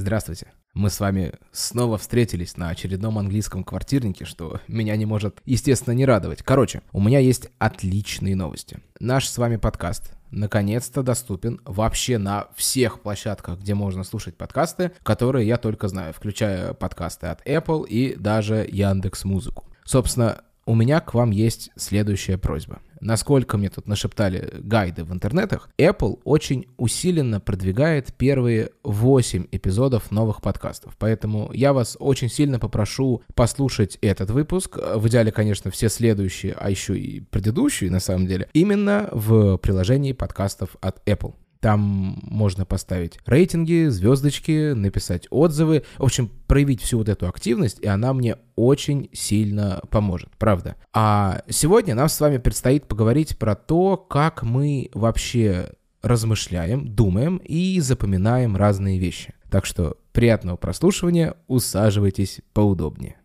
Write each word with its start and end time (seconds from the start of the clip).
Здравствуйте. 0.00 0.46
Мы 0.74 0.90
с 0.90 1.00
вами 1.00 1.32
снова 1.50 1.98
встретились 1.98 2.56
на 2.56 2.68
очередном 2.68 3.18
английском 3.18 3.64
квартирнике, 3.64 4.24
что 4.24 4.60
меня 4.68 4.94
не 4.94 5.06
может, 5.06 5.40
естественно, 5.44 5.92
не 5.92 6.06
радовать. 6.06 6.44
Короче, 6.44 6.82
у 6.92 7.00
меня 7.00 7.18
есть 7.18 7.48
отличные 7.58 8.36
новости. 8.36 8.78
Наш 9.00 9.28
с 9.28 9.36
вами 9.38 9.56
подкаст 9.56 10.12
наконец-то 10.30 11.02
доступен 11.02 11.60
вообще 11.64 12.18
на 12.18 12.46
всех 12.54 13.00
площадках, 13.00 13.58
где 13.58 13.74
можно 13.74 14.04
слушать 14.04 14.36
подкасты, 14.36 14.92
которые 15.02 15.48
я 15.48 15.56
только 15.56 15.88
знаю, 15.88 16.12
включая 16.12 16.74
подкасты 16.74 17.26
от 17.26 17.44
Apple 17.44 17.84
и 17.88 18.14
даже 18.14 18.64
Яндекс 18.70 19.24
Музыку. 19.24 19.64
Собственно, 19.82 20.42
у 20.68 20.74
меня 20.74 21.00
к 21.00 21.14
вам 21.14 21.30
есть 21.30 21.70
следующая 21.76 22.36
просьба. 22.36 22.80
Насколько 23.00 23.56
мне 23.56 23.70
тут 23.70 23.88
нашептали 23.88 24.52
гайды 24.58 25.02
в 25.02 25.12
интернетах, 25.14 25.70
Apple 25.78 26.20
очень 26.24 26.66
усиленно 26.76 27.40
продвигает 27.40 28.12
первые 28.12 28.72
8 28.84 29.46
эпизодов 29.50 30.10
новых 30.10 30.42
подкастов. 30.42 30.94
Поэтому 30.98 31.50
я 31.54 31.72
вас 31.72 31.96
очень 31.98 32.28
сильно 32.28 32.58
попрошу 32.58 33.22
послушать 33.34 33.96
этот 34.02 34.30
выпуск, 34.30 34.76
в 34.76 35.08
идеале, 35.08 35.32
конечно, 35.32 35.70
все 35.70 35.88
следующие, 35.88 36.52
а 36.52 36.68
еще 36.68 36.98
и 36.98 37.20
предыдущие, 37.20 37.90
на 37.90 38.00
самом 38.00 38.26
деле, 38.26 38.50
именно 38.52 39.08
в 39.10 39.56
приложении 39.56 40.12
подкастов 40.12 40.76
от 40.82 41.00
Apple. 41.08 41.32
Там 41.60 42.18
можно 42.22 42.64
поставить 42.64 43.18
рейтинги, 43.26 43.88
звездочки, 43.88 44.72
написать 44.72 45.26
отзывы. 45.30 45.84
В 45.98 46.04
общем, 46.04 46.30
проявить 46.46 46.82
всю 46.82 46.98
вот 46.98 47.08
эту 47.08 47.28
активность, 47.28 47.80
и 47.80 47.88
она 47.88 48.12
мне 48.12 48.36
очень 48.54 49.10
сильно 49.12 49.80
поможет, 49.90 50.30
правда. 50.38 50.76
А 50.92 51.42
сегодня 51.48 51.94
нам 51.94 52.08
с 52.08 52.20
вами 52.20 52.38
предстоит 52.38 52.86
поговорить 52.86 53.38
про 53.38 53.56
то, 53.56 53.96
как 53.96 54.42
мы 54.42 54.90
вообще 54.94 55.72
размышляем, 56.00 56.86
думаем 56.94 57.38
и 57.38 57.80
запоминаем 57.80 58.56
разные 58.56 59.00
вещи. 59.00 59.34
Так 59.50 59.66
что 59.66 59.96
приятного 60.12 60.56
прослушивания, 60.56 61.34
усаживайтесь 61.48 62.40
поудобнее. 62.52 63.16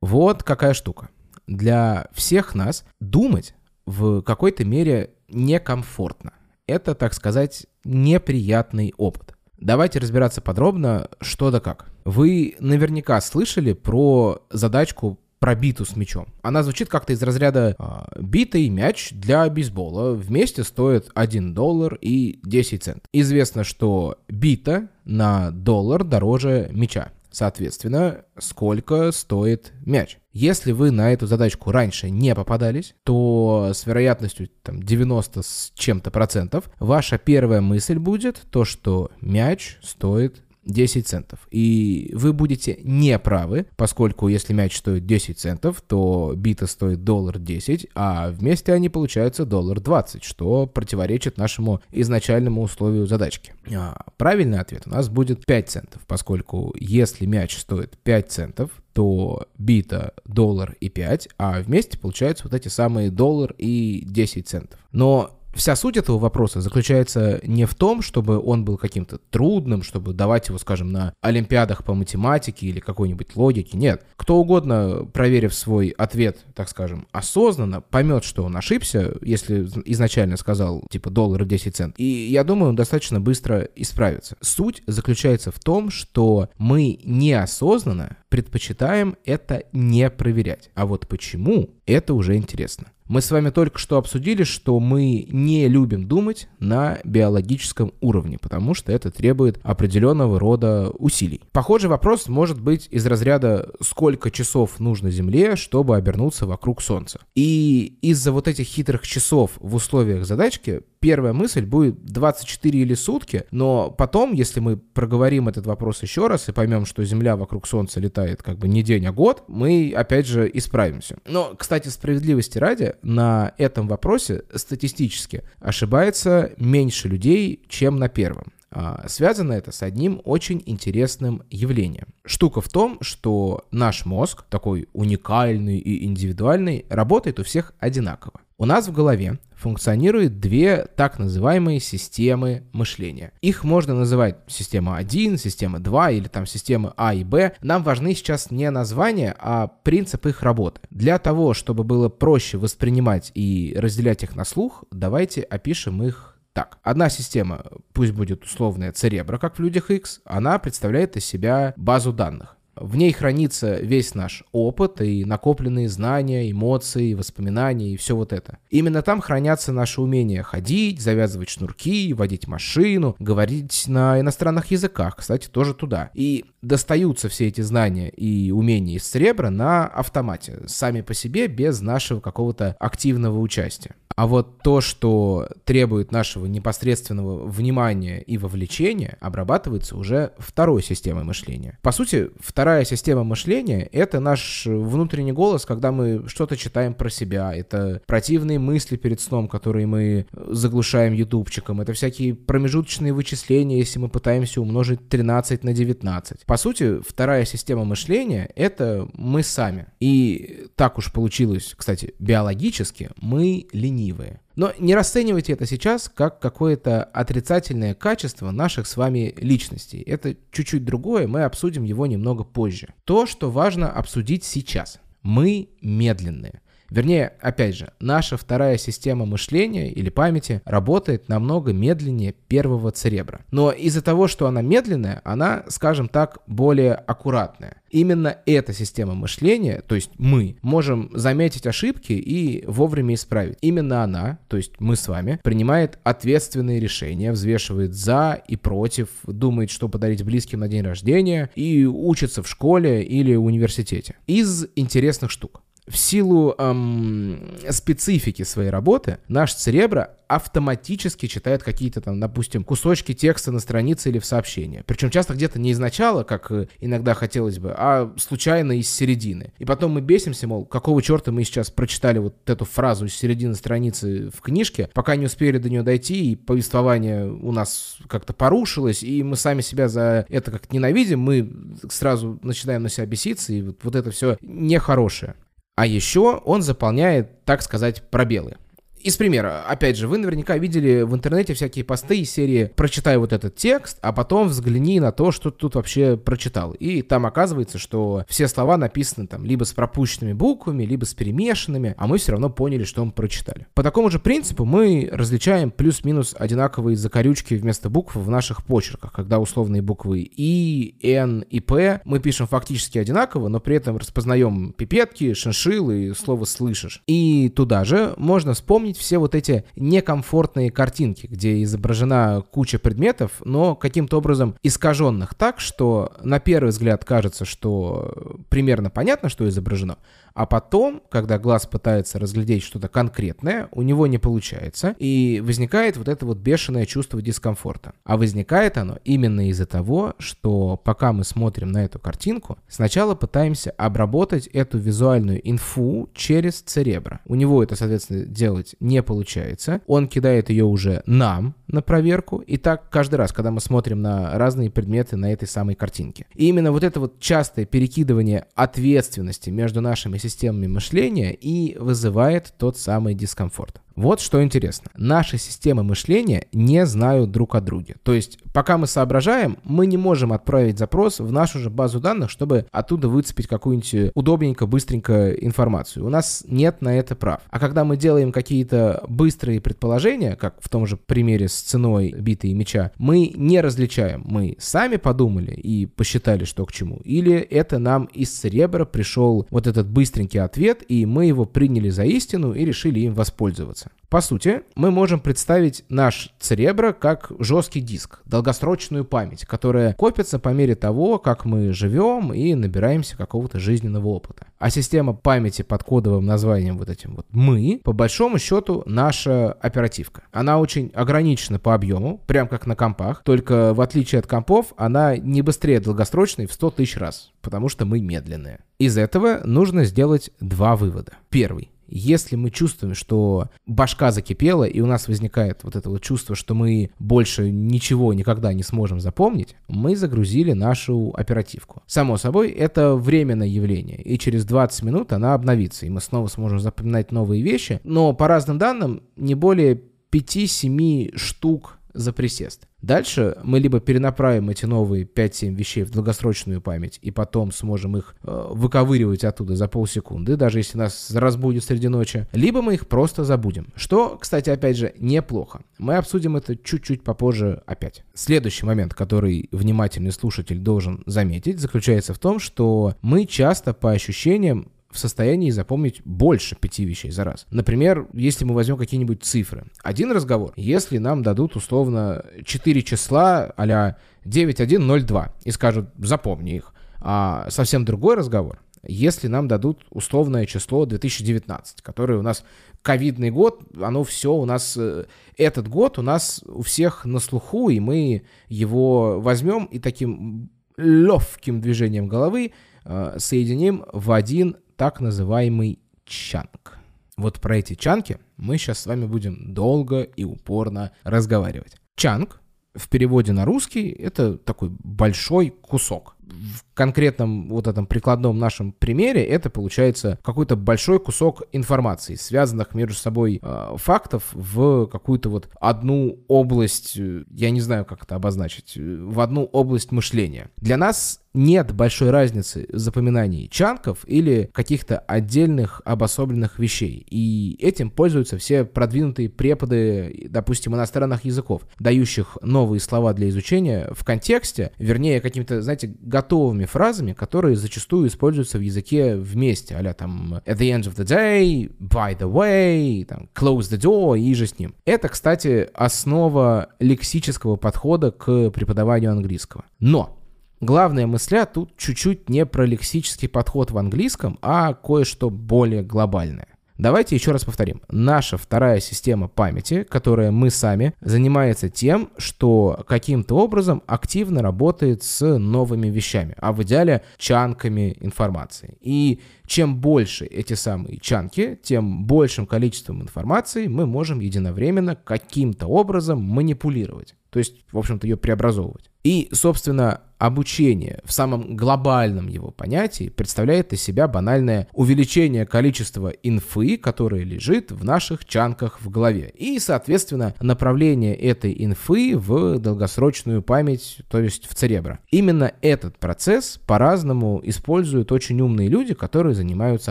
Вот 0.00 0.44
какая 0.44 0.74
штука. 0.74 1.08
Для 1.48 2.08
всех 2.12 2.54
нас 2.54 2.84
думать 3.00 3.54
в 3.86 4.22
какой-то 4.22 4.64
мере 4.64 5.10
некомфортно 5.28 6.32
это, 6.66 6.94
так 6.94 7.14
сказать, 7.14 7.66
неприятный 7.84 8.94
опыт. 8.96 9.34
Давайте 9.58 9.98
разбираться 10.00 10.40
подробно, 10.40 11.08
что 11.20 11.50
да 11.50 11.60
как. 11.60 11.86
Вы 12.04 12.56
наверняка 12.58 13.20
слышали 13.20 13.72
про 13.74 14.42
задачку 14.50 15.20
про 15.42 15.56
биту 15.56 15.84
с 15.84 15.96
мячом. 15.96 16.28
Она 16.42 16.62
звучит 16.62 16.88
как-то 16.88 17.12
из 17.12 17.22
разряда 17.22 17.74
э, 17.76 18.20
«битый 18.20 18.68
мяч 18.68 19.10
для 19.10 19.48
бейсбола 19.48 20.12
вместе 20.12 20.62
стоит 20.62 21.10
1 21.14 21.52
доллар 21.52 21.98
и 22.00 22.38
10 22.44 22.82
центов». 22.82 23.02
Известно, 23.12 23.64
что 23.64 24.18
бита 24.28 24.88
на 25.04 25.50
доллар 25.50 26.04
дороже 26.04 26.70
мяча. 26.72 27.10
Соответственно, 27.32 28.24
сколько 28.38 29.10
стоит 29.10 29.72
мяч. 29.84 30.18
Если 30.32 30.72
вы 30.72 30.90
на 30.90 31.12
эту 31.12 31.26
задачку 31.26 31.72
раньше 31.72 32.10
не 32.10 32.34
попадались, 32.34 32.94
то 33.04 33.72
с 33.74 33.86
вероятностью 33.86 34.48
там, 34.62 34.82
90 34.82 35.42
с 35.42 35.72
чем-то 35.74 36.10
процентов 36.10 36.70
ваша 36.78 37.18
первая 37.18 37.60
мысль 37.60 37.98
будет 37.98 38.42
то, 38.50 38.64
что 38.64 39.10
мяч 39.20 39.78
стоит 39.82 40.42
10 40.64 41.06
центов. 41.06 41.40
И 41.50 42.10
вы 42.14 42.32
будете 42.32 42.78
не 42.82 43.18
правы, 43.18 43.66
поскольку 43.76 44.28
если 44.28 44.52
мяч 44.52 44.76
стоит 44.76 45.06
10 45.06 45.38
центов, 45.38 45.82
то 45.86 46.34
бита 46.36 46.66
стоит 46.66 47.04
доллар 47.04 47.38
10, 47.38 47.88
а 47.94 48.30
вместе 48.30 48.72
они 48.72 48.88
получаются 48.88 49.44
доллар 49.44 49.80
20, 49.80 50.22
что 50.24 50.66
противоречит 50.66 51.36
нашему 51.36 51.80
изначальному 51.90 52.62
условию 52.62 53.06
задачки. 53.06 53.54
А 53.74 54.06
правильный 54.16 54.58
ответ 54.58 54.82
у 54.86 54.90
нас 54.90 55.08
будет 55.08 55.44
5 55.46 55.68
центов, 55.68 56.02
поскольку 56.06 56.74
если 56.78 57.26
мяч 57.26 57.56
стоит 57.56 57.98
5 57.98 58.30
центов, 58.30 58.70
то 58.92 59.46
бита 59.58 60.12
доллар 60.26 60.76
и 60.80 60.88
5, 60.88 61.28
а 61.38 61.60
вместе 61.62 61.98
получаются 61.98 62.44
вот 62.44 62.54
эти 62.54 62.68
самые 62.68 63.10
доллар 63.10 63.54
и 63.58 64.02
10 64.06 64.46
центов. 64.46 64.78
Но 64.92 65.38
Вся 65.54 65.76
суть 65.76 65.96
этого 65.96 66.18
вопроса 66.18 66.60
заключается 66.60 67.40
не 67.44 67.66
в 67.66 67.74
том, 67.74 68.02
чтобы 68.02 68.38
он 68.38 68.64
был 68.64 68.78
каким-то 68.78 69.18
трудным, 69.18 69.82
чтобы 69.82 70.14
давать 70.14 70.48
его, 70.48 70.58
скажем, 70.58 70.90
на 70.90 71.14
олимпиадах 71.20 71.84
по 71.84 71.94
математике 71.94 72.66
или 72.66 72.80
какой-нибудь 72.80 73.36
логике. 73.36 73.76
Нет. 73.76 74.04
Кто 74.16 74.36
угодно, 74.36 75.06
проверив 75.12 75.54
свой 75.54 75.88
ответ, 75.90 76.38
так 76.54 76.68
скажем, 76.68 77.06
осознанно, 77.12 77.80
поймет, 77.80 78.24
что 78.24 78.44
он 78.44 78.56
ошибся, 78.56 79.14
если 79.20 79.68
изначально 79.84 80.36
сказал, 80.36 80.84
типа, 80.90 81.10
доллар 81.10 81.44
10 81.44 81.76
цент. 81.76 81.94
И 81.98 82.04
я 82.04 82.44
думаю, 82.44 82.70
он 82.70 82.76
достаточно 82.76 83.20
быстро 83.20 83.68
исправится. 83.76 84.36
Суть 84.40 84.82
заключается 84.86 85.52
в 85.52 85.58
том, 85.58 85.90
что 85.90 86.48
мы 86.58 86.98
неосознанно 87.04 88.16
предпочитаем 88.28 89.16
это 89.24 89.64
не 89.72 90.08
проверять. 90.08 90.70
А 90.74 90.86
вот 90.86 91.06
почему, 91.06 91.70
это 91.86 92.14
уже 92.14 92.36
интересно. 92.36 92.86
Мы 93.12 93.20
с 93.20 93.30
вами 93.30 93.50
только 93.50 93.78
что 93.78 93.98
обсудили, 93.98 94.42
что 94.42 94.80
мы 94.80 95.26
не 95.30 95.68
любим 95.68 96.08
думать 96.08 96.48
на 96.60 96.98
биологическом 97.04 97.92
уровне, 98.00 98.38
потому 98.40 98.72
что 98.72 98.90
это 98.90 99.10
требует 99.10 99.60
определенного 99.62 100.40
рода 100.40 100.88
усилий. 100.98 101.42
Похожий 101.52 101.90
вопрос 101.90 102.28
может 102.28 102.58
быть 102.58 102.88
из 102.90 103.04
разряда 103.04 103.68
«сколько 103.82 104.30
часов 104.30 104.80
нужно 104.80 105.10
Земле, 105.10 105.56
чтобы 105.56 105.94
обернуться 105.94 106.46
вокруг 106.46 106.80
Солнца?». 106.80 107.20
И 107.34 107.98
из-за 108.00 108.32
вот 108.32 108.48
этих 108.48 108.64
хитрых 108.64 109.06
часов 109.06 109.50
в 109.60 109.74
условиях 109.74 110.24
задачки 110.24 110.80
первая 111.02 111.34
мысль 111.34 111.66
будет 111.66 112.02
24 112.06 112.78
или 112.78 112.94
сутки, 112.94 113.44
но 113.50 113.90
потом, 113.90 114.32
если 114.32 114.60
мы 114.60 114.76
проговорим 114.76 115.48
этот 115.48 115.66
вопрос 115.66 116.00
еще 116.02 116.28
раз 116.28 116.48
и 116.48 116.52
поймем, 116.52 116.86
что 116.86 117.04
Земля 117.04 117.36
вокруг 117.36 117.66
Солнца 117.66 118.00
летает 118.00 118.42
как 118.42 118.56
бы 118.56 118.68
не 118.68 118.82
день, 118.82 119.04
а 119.04 119.12
год, 119.12 119.42
мы 119.48 119.92
опять 119.94 120.26
же 120.26 120.48
исправимся. 120.54 121.18
Но, 121.26 121.54
кстати, 121.58 121.88
справедливости 121.88 122.56
ради, 122.56 122.94
на 123.02 123.54
этом 123.58 123.88
вопросе 123.88 124.44
статистически 124.54 125.42
ошибается 125.60 126.52
меньше 126.56 127.08
людей, 127.08 127.62
чем 127.68 127.96
на 127.96 128.08
первом. 128.08 128.52
А, 128.74 129.06
связано 129.06 129.52
это 129.52 129.70
с 129.70 129.82
одним 129.82 130.22
очень 130.24 130.62
интересным 130.64 131.42
явлением. 131.50 132.08
Штука 132.24 132.62
в 132.62 132.68
том, 132.68 132.98
что 133.02 133.66
наш 133.70 134.06
мозг, 134.06 134.44
такой 134.48 134.88
уникальный 134.94 135.78
и 135.78 136.06
индивидуальный, 136.06 136.86
работает 136.88 137.38
у 137.38 137.44
всех 137.44 137.74
одинаково. 137.78 138.40
У 138.56 138.64
нас 138.64 138.88
в 138.88 138.92
голове 138.92 139.38
функционирует 139.62 140.40
две 140.40 140.86
так 140.96 141.20
называемые 141.20 141.78
системы 141.78 142.64
мышления. 142.72 143.32
Их 143.40 143.62
можно 143.62 143.94
называть 143.94 144.38
система 144.48 144.96
1, 144.96 145.38
система 145.38 145.78
2 145.78 146.10
или 146.10 146.26
там 146.26 146.46
система 146.46 146.92
А 146.96 147.14
и 147.14 147.22
Б. 147.22 147.54
Нам 147.62 147.84
важны 147.84 148.14
сейчас 148.14 148.50
не 148.50 148.68
названия, 148.70 149.36
а 149.38 149.68
принцип 149.68 150.26
их 150.26 150.42
работы. 150.42 150.80
Для 150.90 151.18
того, 151.20 151.54
чтобы 151.54 151.84
было 151.84 152.08
проще 152.08 152.58
воспринимать 152.58 153.30
и 153.34 153.74
разделять 153.78 154.24
их 154.24 154.34
на 154.34 154.44
слух, 154.44 154.82
давайте 154.90 155.42
опишем 155.42 156.02
их 156.02 156.36
так, 156.52 156.78
одна 156.82 157.08
система, 157.08 157.64
пусть 157.94 158.12
будет 158.12 158.44
условная 158.44 158.92
церебра, 158.92 159.38
как 159.38 159.56
в 159.56 159.60
людях 159.60 159.90
X, 159.90 160.20
она 160.24 160.58
представляет 160.58 161.16
из 161.16 161.24
себя 161.24 161.72
базу 161.76 162.12
данных. 162.12 162.58
В 162.74 162.96
ней 162.96 163.12
хранится 163.12 163.76
весь 163.76 164.14
наш 164.14 164.44
опыт 164.52 165.00
и 165.00 165.24
накопленные 165.24 165.88
знания, 165.88 166.50
эмоции, 166.50 167.14
воспоминания 167.14 167.92
и 167.92 167.96
все 167.96 168.16
вот 168.16 168.32
это. 168.32 168.58
Именно 168.70 169.02
там 169.02 169.20
хранятся 169.20 169.72
наши 169.72 170.00
умения 170.00 170.42
ходить, 170.42 171.00
завязывать 171.00 171.50
шнурки, 171.50 172.14
водить 172.14 172.46
машину, 172.48 173.14
говорить 173.18 173.84
на 173.88 174.18
иностранных 174.20 174.70
языках, 174.70 175.16
кстати, 175.16 175.48
тоже 175.48 175.74
туда. 175.74 176.10
И 176.14 176.46
достаются 176.62 177.28
все 177.28 177.48
эти 177.48 177.60
знания 177.60 178.08
и 178.08 178.50
умения 178.50 178.96
из 178.96 179.04
церебра 179.04 179.50
на 179.50 179.86
автомате, 179.86 180.62
сами 180.66 181.00
по 181.00 181.14
себе, 181.14 181.48
без 181.48 181.80
нашего 181.80 182.20
какого-то 182.20 182.76
активного 182.78 183.38
участия. 183.38 183.94
А 184.16 184.26
вот 184.26 184.58
то, 184.62 184.80
что 184.80 185.48
требует 185.64 186.12
нашего 186.12 186.46
непосредственного 186.46 187.46
внимания 187.46 188.20
и 188.20 188.38
вовлечения, 188.38 189.16
обрабатывается 189.20 189.96
уже 189.96 190.32
второй 190.38 190.82
системой 190.82 191.24
мышления. 191.24 191.78
По 191.82 191.92
сути, 191.92 192.30
вторая 192.40 192.84
система 192.84 193.24
мышления— 193.24 193.88
это 193.92 194.20
наш 194.20 194.66
внутренний 194.66 195.32
голос, 195.32 195.64
когда 195.64 195.92
мы 195.92 196.28
что-то 196.28 196.56
читаем 196.56 196.94
про 196.94 197.10
себя. 197.10 197.54
Это 197.54 198.02
противные 198.06 198.58
мысли 198.58 198.96
перед 198.96 199.20
сном, 199.20 199.48
которые 199.48 199.86
мы 199.86 200.26
заглушаем 200.32 201.14
ютубчиком. 201.14 201.80
Это 201.80 201.92
всякие 201.92 202.34
промежуточные 202.34 203.12
вычисления, 203.12 203.78
если 203.78 203.98
мы 203.98 204.08
пытаемся 204.08 204.60
умножить 204.60 205.08
13 205.08 205.64
на 205.64 205.72
19. 205.72 206.44
По 206.52 206.58
сути, 206.58 207.00
вторая 207.00 207.46
система 207.46 207.84
мышления— 207.86 208.50
это 208.56 209.08
мы 209.14 209.42
сами. 209.42 209.86
И 210.00 210.66
так 210.76 210.98
уж 210.98 211.10
получилось, 211.10 211.72
кстати, 211.74 212.12
биологически, 212.18 213.08
мы 213.16 213.66
ленивы 213.72 214.02
ленивые. 214.12 214.40
Но 214.54 214.74
не 214.78 214.94
расценивайте 214.94 215.54
это 215.54 215.64
сейчас 215.64 216.10
как 216.14 216.40
какое-то 216.40 217.04
отрицательное 217.04 217.94
качество 217.94 218.50
наших 218.50 218.86
с 218.86 218.98
вами 218.98 219.34
личностей. 219.38 220.02
Это 220.02 220.36
чуть-чуть 220.50 220.84
другое, 220.84 221.26
мы 221.26 221.44
обсудим 221.44 221.84
его 221.84 222.06
немного 222.06 222.44
позже. 222.44 222.88
То, 223.04 223.24
что 223.24 223.50
важно 223.50 223.90
обсудить 223.90 224.44
сейчас. 224.44 225.00
Мы 225.22 225.70
медленные. 225.80 226.60
Вернее, 226.92 227.32
опять 227.40 227.74
же, 227.74 227.92
наша 228.00 228.36
вторая 228.36 228.76
система 228.76 229.24
мышления 229.24 229.90
или 229.90 230.10
памяти 230.10 230.60
работает 230.66 231.26
намного 231.28 231.72
медленнее 231.72 232.34
первого 232.48 232.90
церебра. 232.90 233.40
Но 233.50 233.70
из-за 233.70 234.02
того, 234.02 234.28
что 234.28 234.46
она 234.46 234.60
медленная, 234.60 235.22
она, 235.24 235.64
скажем 235.68 236.08
так, 236.08 236.40
более 236.46 236.92
аккуратная. 236.92 237.76
Именно 237.88 238.36
эта 238.44 238.74
система 238.74 239.14
мышления, 239.14 239.82
то 239.86 239.94
есть 239.94 240.10
мы, 240.18 240.56
можем 240.60 241.10
заметить 241.14 241.66
ошибки 241.66 242.12
и 242.12 242.62
вовремя 242.66 243.14
исправить. 243.14 243.56
Именно 243.62 244.02
она, 244.02 244.38
то 244.48 244.58
есть 244.58 244.78
мы 244.78 244.96
с 244.96 245.08
вами, 245.08 245.40
принимает 245.42 245.98
ответственные 246.02 246.78
решения, 246.78 247.32
взвешивает 247.32 247.94
за 247.94 248.42
и 248.46 248.56
против, 248.56 249.08
думает, 249.24 249.70
что 249.70 249.88
подарить 249.88 250.24
близким 250.24 250.60
на 250.60 250.68
день 250.68 250.82
рождения 250.82 251.50
и 251.54 251.86
учится 251.86 252.42
в 252.42 252.48
школе 252.48 253.02
или 253.02 253.34
университете. 253.34 254.16
Из 254.26 254.66
интересных 254.76 255.30
штук. 255.30 255.62
В 255.88 255.98
силу 255.98 256.54
эм, 256.58 257.56
специфики 257.68 258.44
своей 258.44 258.70
работы 258.70 259.18
наш 259.26 259.52
церебро 259.52 260.10
автоматически 260.28 261.26
читает 261.26 261.64
какие-то 261.64 262.00
там, 262.00 262.20
допустим, 262.20 262.62
кусочки 262.62 263.14
текста 263.14 263.50
на 263.50 263.58
странице 263.58 264.08
или 264.08 264.20
в 264.20 264.24
сообщении. 264.24 264.84
Причем 264.86 265.10
часто 265.10 265.34
где-то 265.34 265.58
не 265.58 265.72
изначало, 265.72 266.22
как 266.22 266.52
э, 266.52 266.68
иногда 266.78 267.14
хотелось 267.14 267.58
бы, 267.58 267.74
а 267.76 268.14
случайно 268.16 268.78
из 268.78 268.88
середины. 268.88 269.52
И 269.58 269.64
потом 269.64 269.90
мы 269.90 270.00
бесимся, 270.00 270.46
мол, 270.46 270.64
какого 270.64 271.02
черта 271.02 271.32
мы 271.32 271.42
сейчас 271.42 271.70
прочитали 271.70 272.18
вот 272.18 272.48
эту 272.48 272.64
фразу 272.64 273.06
из 273.06 273.16
середины 273.16 273.54
страницы 273.56 274.30
в 274.30 274.40
книжке, 274.40 274.88
пока 274.94 275.16
не 275.16 275.26
успели 275.26 275.58
до 275.58 275.68
нее 275.68 275.82
дойти, 275.82 276.30
и 276.30 276.36
повествование 276.36 277.26
у 277.26 277.50
нас 277.50 277.98
как-то 278.08 278.32
порушилось, 278.32 279.02
и 279.02 279.24
мы 279.24 279.34
сами 279.34 279.62
себя 279.62 279.88
за 279.88 280.26
это 280.28 280.52
как-то 280.52 280.72
ненавидим, 280.72 281.18
мы 281.18 281.52
сразу 281.90 282.38
начинаем 282.42 282.84
на 282.84 282.88
себя 282.88 283.04
беситься, 283.04 283.52
и 283.52 283.62
вот, 283.62 283.80
вот 283.82 283.96
это 283.96 284.12
все 284.12 284.38
нехорошее. 284.40 285.34
А 285.74 285.86
еще 285.86 286.36
он 286.44 286.62
заполняет, 286.62 287.44
так 287.44 287.62
сказать, 287.62 288.02
пробелы. 288.10 288.56
Из 289.02 289.16
примера, 289.16 289.64
опять 289.66 289.96
же, 289.96 290.06
вы 290.06 290.18
наверняка 290.18 290.56
видели 290.58 291.02
в 291.02 291.12
интернете 291.12 291.54
всякие 291.54 291.84
посты 291.84 292.20
из 292.20 292.30
серии 292.30 292.70
«Прочитай 292.76 293.16
вот 293.16 293.32
этот 293.32 293.56
текст, 293.56 293.98
а 294.00 294.12
потом 294.12 294.46
взгляни 294.46 295.00
на 295.00 295.10
то, 295.10 295.32
что 295.32 295.50
ты 295.50 295.58
тут 295.58 295.74
вообще 295.74 296.16
прочитал». 296.16 296.70
И 296.72 297.02
там 297.02 297.26
оказывается, 297.26 297.78
что 297.78 298.24
все 298.28 298.46
слова 298.46 298.76
написаны 298.76 299.26
там 299.26 299.44
либо 299.44 299.64
с 299.64 299.72
пропущенными 299.72 300.34
буквами, 300.34 300.84
либо 300.84 301.04
с 301.04 301.14
перемешанными, 301.14 301.96
а 301.98 302.06
мы 302.06 302.18
все 302.18 302.30
равно 302.30 302.48
поняли, 302.48 302.84
что 302.84 303.04
мы 303.04 303.10
прочитали. 303.10 303.66
По 303.74 303.82
такому 303.82 304.08
же 304.08 304.20
принципу 304.20 304.64
мы 304.64 305.08
различаем 305.10 305.72
плюс-минус 305.72 306.36
одинаковые 306.38 306.96
закорючки 306.96 307.54
вместо 307.54 307.90
букв 307.90 308.14
в 308.14 308.30
наших 308.30 308.64
почерках, 308.64 309.12
когда 309.12 309.40
условные 309.40 309.82
буквы 309.82 310.20
И, 310.20 310.94
Н 311.02 311.40
и 311.40 311.58
П 311.58 312.00
мы 312.04 312.20
пишем 312.20 312.46
фактически 312.46 312.98
одинаково, 312.98 313.48
но 313.48 313.58
при 313.58 313.74
этом 313.74 313.96
распознаем 313.96 314.72
пипетки, 314.72 315.32
шиншиллы 315.32 316.04
и 316.04 316.14
слово 316.14 316.44
«слышишь». 316.44 317.02
И 317.08 317.48
туда 317.48 317.84
же 317.84 318.14
можно 318.16 318.54
вспомнить 318.54 318.91
вспомнить 318.92 318.98
все 318.98 319.18
вот 319.18 319.34
эти 319.34 319.64
некомфортные 319.76 320.70
картинки, 320.70 321.26
где 321.26 321.62
изображена 321.62 322.42
куча 322.50 322.78
предметов, 322.78 323.30
но 323.44 323.74
каким-то 323.74 324.18
образом 324.18 324.54
искаженных 324.62 325.34
так, 325.34 325.60
что 325.60 326.12
на 326.22 326.40
первый 326.40 326.70
взгляд 326.70 327.04
кажется, 327.04 327.44
что 327.44 328.38
примерно 328.48 328.90
понятно, 328.90 329.28
что 329.28 329.48
изображено, 329.48 329.96
а 330.34 330.46
потом, 330.46 331.02
когда 331.10 331.38
глаз 331.38 331.66
пытается 331.66 332.18
разглядеть 332.18 332.62
что-то 332.62 332.88
конкретное, 332.88 333.68
у 333.72 333.82
него 333.82 334.06
не 334.06 334.18
получается, 334.18 334.94
и 334.98 335.42
возникает 335.44 335.96
вот 335.96 336.08
это 336.08 336.24
вот 336.26 336.38
бешеное 336.38 336.86
чувство 336.86 337.20
дискомфорта. 337.20 337.92
А 338.04 338.16
возникает 338.16 338.78
оно 338.78 338.98
именно 339.04 339.48
из-за 339.48 339.66
того, 339.66 340.14
что 340.18 340.76
пока 340.76 341.12
мы 341.12 341.24
смотрим 341.24 341.68
на 341.72 341.84
эту 341.84 341.98
картинку, 341.98 342.58
сначала 342.68 343.14
пытаемся 343.14 343.70
обработать 343.72 344.46
эту 344.46 344.78
визуальную 344.78 345.40
инфу 345.48 346.08
через 346.14 346.60
церебро. 346.60 347.20
У 347.26 347.34
него 347.34 347.62
это, 347.62 347.76
соответственно, 347.76 348.24
делать 348.24 348.74
не 348.82 349.02
получается. 349.02 349.80
Он 349.86 350.08
кидает 350.08 350.50
ее 350.50 350.64
уже 350.64 351.02
нам 351.06 351.54
на 351.68 351.80
проверку, 351.80 352.38
и 352.38 352.56
так 352.56 352.90
каждый 352.90 353.14
раз, 353.14 353.32
когда 353.32 353.50
мы 353.50 353.60
смотрим 353.60 354.02
на 354.02 354.36
разные 354.36 354.70
предметы 354.70 355.16
на 355.16 355.32
этой 355.32 355.48
самой 355.48 355.74
картинке. 355.74 356.26
И 356.34 356.48
именно 356.48 356.72
вот 356.72 356.84
это 356.84 357.00
вот 357.00 357.18
частое 357.18 357.64
перекидывание 357.64 358.46
ответственности 358.54 359.50
между 359.50 359.80
нашими 359.80 360.18
системами 360.18 360.66
мышления 360.66 361.32
и 361.32 361.76
вызывает 361.78 362.52
тот 362.58 362.76
самый 362.76 363.14
дискомфорт. 363.14 363.80
Вот 363.96 364.20
что 364.20 364.42
интересно. 364.42 364.90
Наши 364.96 365.38
системы 365.38 365.82
мышления 365.82 366.46
не 366.52 366.86
знают 366.86 367.30
друг 367.30 367.54
о 367.54 367.60
друге. 367.60 367.96
То 368.02 368.12
есть, 368.12 368.38
пока 368.52 368.78
мы 368.78 368.86
соображаем, 368.86 369.58
мы 369.64 369.86
не 369.86 369.96
можем 369.96 370.32
отправить 370.32 370.78
запрос 370.78 371.20
в 371.20 371.30
нашу 371.32 371.58
же 371.58 371.70
базу 371.70 372.00
данных, 372.00 372.30
чтобы 372.30 372.66
оттуда 372.70 373.08
выцепить 373.08 373.46
какую-нибудь 373.46 374.12
удобненько, 374.14 374.66
быстренько 374.66 375.32
информацию. 375.32 376.06
У 376.06 376.08
нас 376.08 376.44
нет 376.46 376.82
на 376.82 376.96
это 376.96 377.14
прав. 377.14 377.40
А 377.50 377.58
когда 377.58 377.84
мы 377.84 377.96
делаем 377.96 378.32
какие-то 378.32 379.04
быстрые 379.08 379.60
предположения, 379.60 380.36
как 380.36 380.56
в 380.60 380.68
том 380.68 380.86
же 380.86 380.96
примере 380.96 381.48
с 381.48 381.54
ценой 381.54 382.12
биты 382.12 382.48
и 382.48 382.54
меча, 382.54 382.92
мы 382.98 383.32
не 383.34 383.60
различаем. 383.60 384.22
Мы 384.24 384.56
сами 384.58 384.96
подумали 384.96 385.52
и 385.52 385.86
посчитали, 385.86 386.44
что 386.44 386.64
к 386.64 386.72
чему. 386.72 387.00
Или 387.04 387.34
это 387.34 387.78
нам 387.78 388.04
из 388.06 388.30
церебра 388.30 388.84
пришел 388.84 389.46
вот 389.50 389.66
этот 389.66 389.88
быстренький 389.88 390.40
ответ, 390.40 390.82
и 390.88 391.06
мы 391.06 391.26
его 391.26 391.44
приняли 391.44 391.90
за 391.90 392.04
истину 392.04 392.52
и 392.52 392.64
решили 392.64 393.00
им 393.00 393.14
воспользоваться. 393.14 393.81
По 394.12 394.20
сути, 394.20 394.60
мы 394.74 394.90
можем 394.90 395.20
представить 395.20 395.86
наш 395.88 396.34
церебро 396.38 396.92
как 396.92 397.32
жесткий 397.38 397.80
диск, 397.80 398.20
долгосрочную 398.26 399.06
память, 399.06 399.46
которая 399.46 399.94
копится 399.94 400.38
по 400.38 400.50
мере 400.50 400.74
того, 400.74 401.18
как 401.18 401.46
мы 401.46 401.72
живем 401.72 402.30
и 402.30 402.54
набираемся 402.54 403.16
какого-то 403.16 403.58
жизненного 403.58 404.08
опыта. 404.08 404.48
А 404.58 404.68
система 404.68 405.14
памяти 405.14 405.62
под 405.62 405.82
кодовым 405.82 406.26
названием 406.26 406.76
вот 406.76 406.90
этим 406.90 407.16
вот 407.16 407.26
«мы», 407.30 407.80
по 407.82 407.94
большому 407.94 408.38
счету, 408.38 408.82
наша 408.84 409.52
оперативка. 409.52 410.24
Она 410.30 410.58
очень 410.58 410.90
ограничена 410.92 411.58
по 411.58 411.74
объему, 411.74 412.20
прям 412.26 412.48
как 412.48 412.66
на 412.66 412.76
компах, 412.76 413.22
только 413.24 413.72
в 413.72 413.80
отличие 413.80 414.18
от 414.18 414.26
компов, 414.26 414.74
она 414.76 415.16
не 415.16 415.40
быстрее 415.40 415.80
долгосрочной 415.80 416.44
в 416.44 416.52
100 416.52 416.70
тысяч 416.72 416.98
раз, 416.98 417.32
потому 417.40 417.70
что 417.70 417.86
мы 417.86 418.00
медленные. 418.00 418.60
Из 418.78 418.98
этого 418.98 419.40
нужно 419.44 419.84
сделать 419.84 420.32
два 420.38 420.76
вывода. 420.76 421.12
Первый. 421.30 421.70
Если 421.94 422.36
мы 422.36 422.50
чувствуем, 422.50 422.94
что 422.94 423.50
башка 423.66 424.12
закипела, 424.12 424.64
и 424.64 424.80
у 424.80 424.86
нас 424.86 425.08
возникает 425.08 425.62
вот 425.62 425.76
это 425.76 425.90
вот 425.90 426.00
чувство, 426.02 426.34
что 426.34 426.54
мы 426.54 426.90
больше 426.98 427.50
ничего 427.50 428.14
никогда 428.14 428.54
не 428.54 428.62
сможем 428.62 428.98
запомнить, 428.98 429.56
мы 429.68 429.94
загрузили 429.94 430.52
нашу 430.52 431.12
оперативку. 431.14 431.82
Само 431.86 432.16
собой, 432.16 432.50
это 432.50 432.94
временное 432.94 433.46
явление, 433.46 434.00
и 434.00 434.18
через 434.18 434.46
20 434.46 434.82
минут 434.84 435.12
она 435.12 435.34
обновится, 435.34 435.84
и 435.84 435.90
мы 435.90 436.00
снова 436.00 436.28
сможем 436.28 436.60
запоминать 436.60 437.12
новые 437.12 437.42
вещи, 437.42 437.80
но 437.84 438.14
по 438.14 438.26
разным 438.26 438.56
данным 438.56 439.02
не 439.16 439.34
более 439.34 439.82
5-7 440.12 441.16
штук 441.16 441.78
за 441.94 442.12
присест. 442.12 442.66
Дальше 442.80 443.36
мы 443.42 443.60
либо 443.60 443.80
перенаправим 443.80 444.50
эти 444.50 444.64
новые 444.64 445.04
5-7 445.04 445.54
вещей 445.54 445.84
в 445.84 445.90
долгосрочную 445.90 446.60
память 446.60 446.98
и 447.02 447.10
потом 447.10 447.52
сможем 447.52 447.96
их 447.96 448.16
э, 448.22 448.46
выковыривать 448.50 449.24
оттуда 449.24 449.56
за 449.56 449.68
полсекунды, 449.68 450.36
даже 450.36 450.58
если 450.58 450.78
нас 450.78 451.10
разбудит 451.12 451.64
среди 451.64 451.88
ночи, 451.88 452.26
либо 452.32 452.62
мы 452.62 452.74
их 452.74 452.88
просто 452.88 453.24
забудем. 453.24 453.68
Что, 453.76 454.18
кстати, 454.20 454.50
опять 454.50 454.76
же, 454.76 454.92
неплохо. 454.98 455.62
Мы 455.78 455.96
обсудим 455.96 456.36
это 456.36 456.56
чуть-чуть 456.56 457.02
попозже 457.04 457.62
опять. 457.66 458.04
Следующий 458.14 458.66
момент, 458.66 458.94
который 458.94 459.48
внимательный 459.52 460.12
слушатель 460.12 460.58
должен 460.58 461.02
заметить, 461.06 461.60
заключается 461.60 462.14
в 462.14 462.18
том, 462.18 462.38
что 462.38 462.96
мы 463.02 463.26
часто 463.26 463.72
по 463.74 463.92
ощущениям 463.92 464.72
в 464.92 464.98
состоянии 464.98 465.50
запомнить 465.50 466.02
больше 466.04 466.54
пяти 466.56 466.84
вещей 466.84 467.10
за 467.10 467.24
раз. 467.24 467.46
Например, 467.50 468.06
если 468.12 468.44
мы 468.44 468.54
возьмем 468.54 468.76
какие-нибудь 468.76 469.22
цифры. 469.22 469.64
Один 469.82 470.12
разговор, 470.12 470.52
если 470.56 470.98
нам 470.98 471.22
дадут 471.22 471.56
условно 471.56 472.24
4 472.44 472.82
числа 472.82 473.52
а-ля 473.56 473.96
9102 474.24 475.34
и 475.44 475.50
скажут 475.50 475.88
«запомни 475.98 476.56
их», 476.56 476.74
а 477.00 477.46
совсем 477.50 477.84
другой 477.84 478.16
разговор, 478.16 478.60
если 478.84 479.28
нам 479.28 479.46
дадут 479.48 479.84
условное 479.90 480.46
число 480.46 480.86
2019, 480.86 481.82
которое 481.82 482.18
у 482.18 482.22
нас 482.22 482.44
ковидный 482.82 483.30
год, 483.30 483.62
оно 483.80 484.02
все 484.02 484.32
у 484.32 484.44
нас, 484.44 484.76
э, 484.76 485.06
этот 485.36 485.68
год 485.68 485.98
у 485.98 486.02
нас 486.02 486.42
у 486.46 486.62
всех 486.62 487.04
на 487.04 487.20
слуху, 487.20 487.70
и 487.70 487.78
мы 487.78 488.22
его 488.48 489.20
возьмем 489.20 489.66
и 489.66 489.78
таким 489.78 490.50
легким 490.76 491.60
движением 491.60 492.08
головы 492.08 492.52
э, 492.84 493.14
соединим 493.18 493.84
в 493.92 494.10
один 494.10 494.56
так 494.82 495.00
называемый 495.00 495.78
чанк. 496.04 496.76
Вот 497.16 497.40
про 497.40 497.58
эти 497.58 497.74
чанки 497.74 498.18
мы 498.36 498.58
сейчас 498.58 498.80
с 498.80 498.86
вами 498.86 499.06
будем 499.06 499.54
долго 499.54 500.02
и 500.02 500.24
упорно 500.24 500.90
разговаривать. 501.04 501.76
Чанк 501.94 502.40
в 502.74 502.88
переводе 502.88 503.30
на 503.30 503.44
русский 503.44 503.90
это 503.90 504.36
такой 504.36 504.70
большой 504.82 505.50
кусок. 505.50 506.16
В 506.22 506.74
конкретном 506.74 507.48
вот 507.48 507.66
этом 507.66 507.86
прикладном 507.86 508.38
нашем 508.38 508.72
примере 508.72 509.22
это 509.24 509.50
получается 509.50 510.18
какой-то 510.22 510.56
большой 510.56 510.98
кусок 510.98 511.42
информации, 511.52 512.14
связанных 512.14 512.74
между 512.74 512.94
собой 512.94 513.40
э, 513.42 513.74
фактов 513.76 514.28
в 514.32 514.86
какую-то 514.86 515.28
вот 515.28 515.48
одну 515.60 516.18
область, 516.28 516.96
э, 516.96 517.24
я 517.30 517.50
не 517.50 517.60
знаю, 517.60 517.84
как 517.84 518.04
это 518.04 518.14
обозначить, 518.14 518.76
э, 518.76 518.80
в 518.80 519.20
одну 519.20 519.44
область 519.44 519.92
мышления. 519.92 520.50
Для 520.56 520.76
нас 520.76 521.20
нет 521.34 521.72
большой 521.72 522.10
разницы 522.10 522.66
в 522.70 522.78
запоминании 522.78 523.46
чанков 523.46 524.04
или 524.06 524.50
каких-то 524.52 524.98
отдельных 524.98 525.80
обособленных 525.84 526.58
вещей. 526.58 527.06
И 527.08 527.56
этим 527.60 527.90
пользуются 527.90 528.36
все 528.38 528.64
продвинутые 528.64 529.30
преподы, 529.30 530.26
допустим, 530.28 530.74
иностранных 530.74 531.24
языков, 531.24 531.62
дающих 531.78 532.36
новые 532.42 532.80
слова 532.80 533.14
для 533.14 533.28
изучения 533.30 533.88
в 533.92 534.04
контексте, 534.04 534.72
вернее, 534.78 535.20
какими-то, 535.20 535.62
знаете, 535.62 535.94
готовыми 536.12 536.66
фразами, 536.66 537.14
которые 537.14 537.56
зачастую 537.56 538.06
используются 538.06 538.58
в 538.58 538.60
языке 538.60 539.16
вместе, 539.16 539.74
а 539.74 539.94
там 539.94 540.34
at 540.44 540.58
the 540.58 540.70
end 540.70 540.82
of 540.82 540.94
the 540.94 541.06
day, 541.06 541.72
by 541.80 542.16
the 542.16 542.30
way, 542.30 543.04
там, 543.06 543.30
close 543.34 543.70
the 543.72 543.78
door 543.78 544.18
и 544.20 544.34
же 544.34 544.46
с 544.46 544.58
ним. 544.58 544.74
Это, 544.84 545.08
кстати, 545.08 545.70
основа 545.72 546.68
лексического 546.78 547.56
подхода 547.56 548.10
к 548.10 548.50
преподаванию 548.50 549.10
английского. 549.10 549.64
Но 549.80 550.18
Главная 550.60 551.08
мысля 551.08 551.44
тут 551.44 551.76
чуть-чуть 551.76 552.28
не 552.28 552.46
про 552.46 552.64
лексический 552.64 553.28
подход 553.28 553.72
в 553.72 553.78
английском, 553.78 554.38
а 554.42 554.74
кое-что 554.74 555.28
более 555.28 555.82
глобальное. 555.82 556.46
Давайте 556.82 557.14
еще 557.14 557.30
раз 557.30 557.44
повторим. 557.44 557.80
Наша 557.92 558.36
вторая 558.36 558.80
система 558.80 559.28
памяти, 559.28 559.84
которая 559.84 560.32
мы 560.32 560.50
сами, 560.50 560.94
занимается 561.00 561.68
тем, 561.68 562.10
что 562.18 562.84
каким-то 562.88 563.36
образом 563.36 563.84
активно 563.86 564.42
работает 564.42 565.04
с 565.04 565.38
новыми 565.38 565.86
вещами, 565.86 566.34
а 566.38 566.52
в 566.52 566.60
идеале 566.64 567.02
чанками 567.18 567.96
информации. 568.00 568.78
И 568.80 569.20
чем 569.46 569.76
больше 569.76 570.24
эти 570.24 570.54
самые 570.54 570.98
чанки, 570.98 571.56
тем 571.62 572.04
большим 572.04 572.46
количеством 572.46 573.00
информации 573.00 573.68
мы 573.68 573.86
можем 573.86 574.18
единовременно 574.18 574.96
каким-то 574.96 575.68
образом 575.68 576.20
манипулировать. 576.20 577.14
То 577.32 577.38
есть, 577.38 577.64
в 577.72 577.78
общем-то, 577.78 578.06
ее 578.06 578.18
преобразовывать. 578.18 578.90
И, 579.04 579.28
собственно, 579.32 580.02
обучение 580.18 581.00
в 581.04 581.12
самом 581.12 581.56
глобальном 581.56 582.28
его 582.28 582.50
понятии 582.50 583.08
представляет 583.08 583.72
из 583.72 583.82
себя 583.82 584.06
банальное 584.06 584.68
увеличение 584.72 585.46
количества 585.46 586.10
инфы, 586.10 586.76
которая 586.76 587.24
лежит 587.24 587.72
в 587.72 587.84
наших 587.84 588.26
чанках 588.26 588.80
в 588.80 588.90
голове, 588.90 589.32
и, 589.34 589.58
соответственно, 589.58 590.34
направление 590.40 591.16
этой 591.16 591.52
инфы 591.58 592.16
в 592.16 592.58
долгосрочную 592.58 593.42
память, 593.42 594.02
то 594.08 594.20
есть 594.20 594.46
в 594.46 594.54
церебро. 594.54 594.98
Именно 595.10 595.52
этот 595.62 595.98
процесс 595.98 596.60
по-разному 596.66 597.40
используют 597.42 598.12
очень 598.12 598.40
умные 598.40 598.68
люди, 598.68 598.94
которые 598.94 599.34
занимаются 599.34 599.90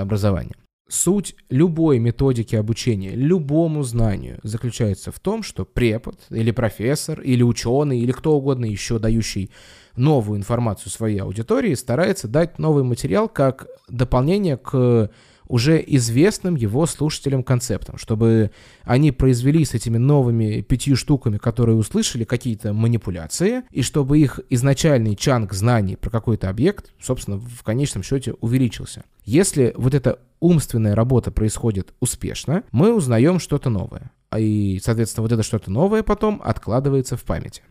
образованием. 0.02 0.61
Суть 0.92 1.38
любой 1.50 2.00
методики 2.00 2.58
обучения, 2.58 3.12
любому 3.12 3.82
знанию 3.82 4.42
заключается 4.44 5.14
в 5.14 5.22
том, 5.22 5.42
что 5.42 5.64
препод 5.64 6.20
или 6.30 6.52
профессор 6.52 7.22
или 7.22 7.44
ученый 7.44 8.02
или 8.02 8.12
кто 8.12 8.36
угодно 8.36 8.66
еще 8.66 9.00
дающий 9.00 9.52
новую 9.96 10.38
информацию 10.38 10.92
своей 10.92 11.20
аудитории 11.20 11.76
старается 11.76 12.28
дать 12.28 12.60
новый 12.60 12.84
материал 12.84 13.30
как 13.30 13.68
дополнение 13.88 14.58
к 14.58 15.10
уже 15.52 15.84
известным 15.86 16.56
его 16.56 16.86
слушателям 16.86 17.44
концептам, 17.44 17.98
чтобы 17.98 18.52
они 18.84 19.12
произвели 19.12 19.66
с 19.66 19.74
этими 19.74 19.98
новыми 19.98 20.62
пятью 20.62 20.96
штуками, 20.96 21.38
которые 21.38 21.76
услышали, 21.76 22.24
какие-то 22.24 22.72
манипуляции, 22.72 23.64
и 23.70 23.82
чтобы 23.82 24.18
их 24.18 24.40
изначальный 24.50 25.18
чанг 25.18 25.54
знаний 25.54 25.98
про 25.98 26.10
какой-то 26.10 26.50
объект, 26.50 26.94
собственно, 27.02 27.38
в 27.38 27.64
конечном 27.64 28.02
счете 28.02 28.34
увеличился. 28.40 29.04
Если 29.26 29.74
вот 29.76 29.94
эта 29.94 30.20
умственная 30.40 30.96
работа 30.96 31.32
происходит 31.32 31.94
успешно, 32.00 32.64
мы 32.72 32.96
узнаем 32.96 33.40
что-то 33.40 33.70
новое. 33.70 34.12
И, 34.38 34.80
соответственно, 34.82 35.24
вот 35.24 35.34
это 35.34 35.44
что-то 35.44 35.70
новое 35.70 36.02
потом 36.02 36.42
откладывается 36.42 37.18
в 37.18 37.24
памяти. 37.24 37.62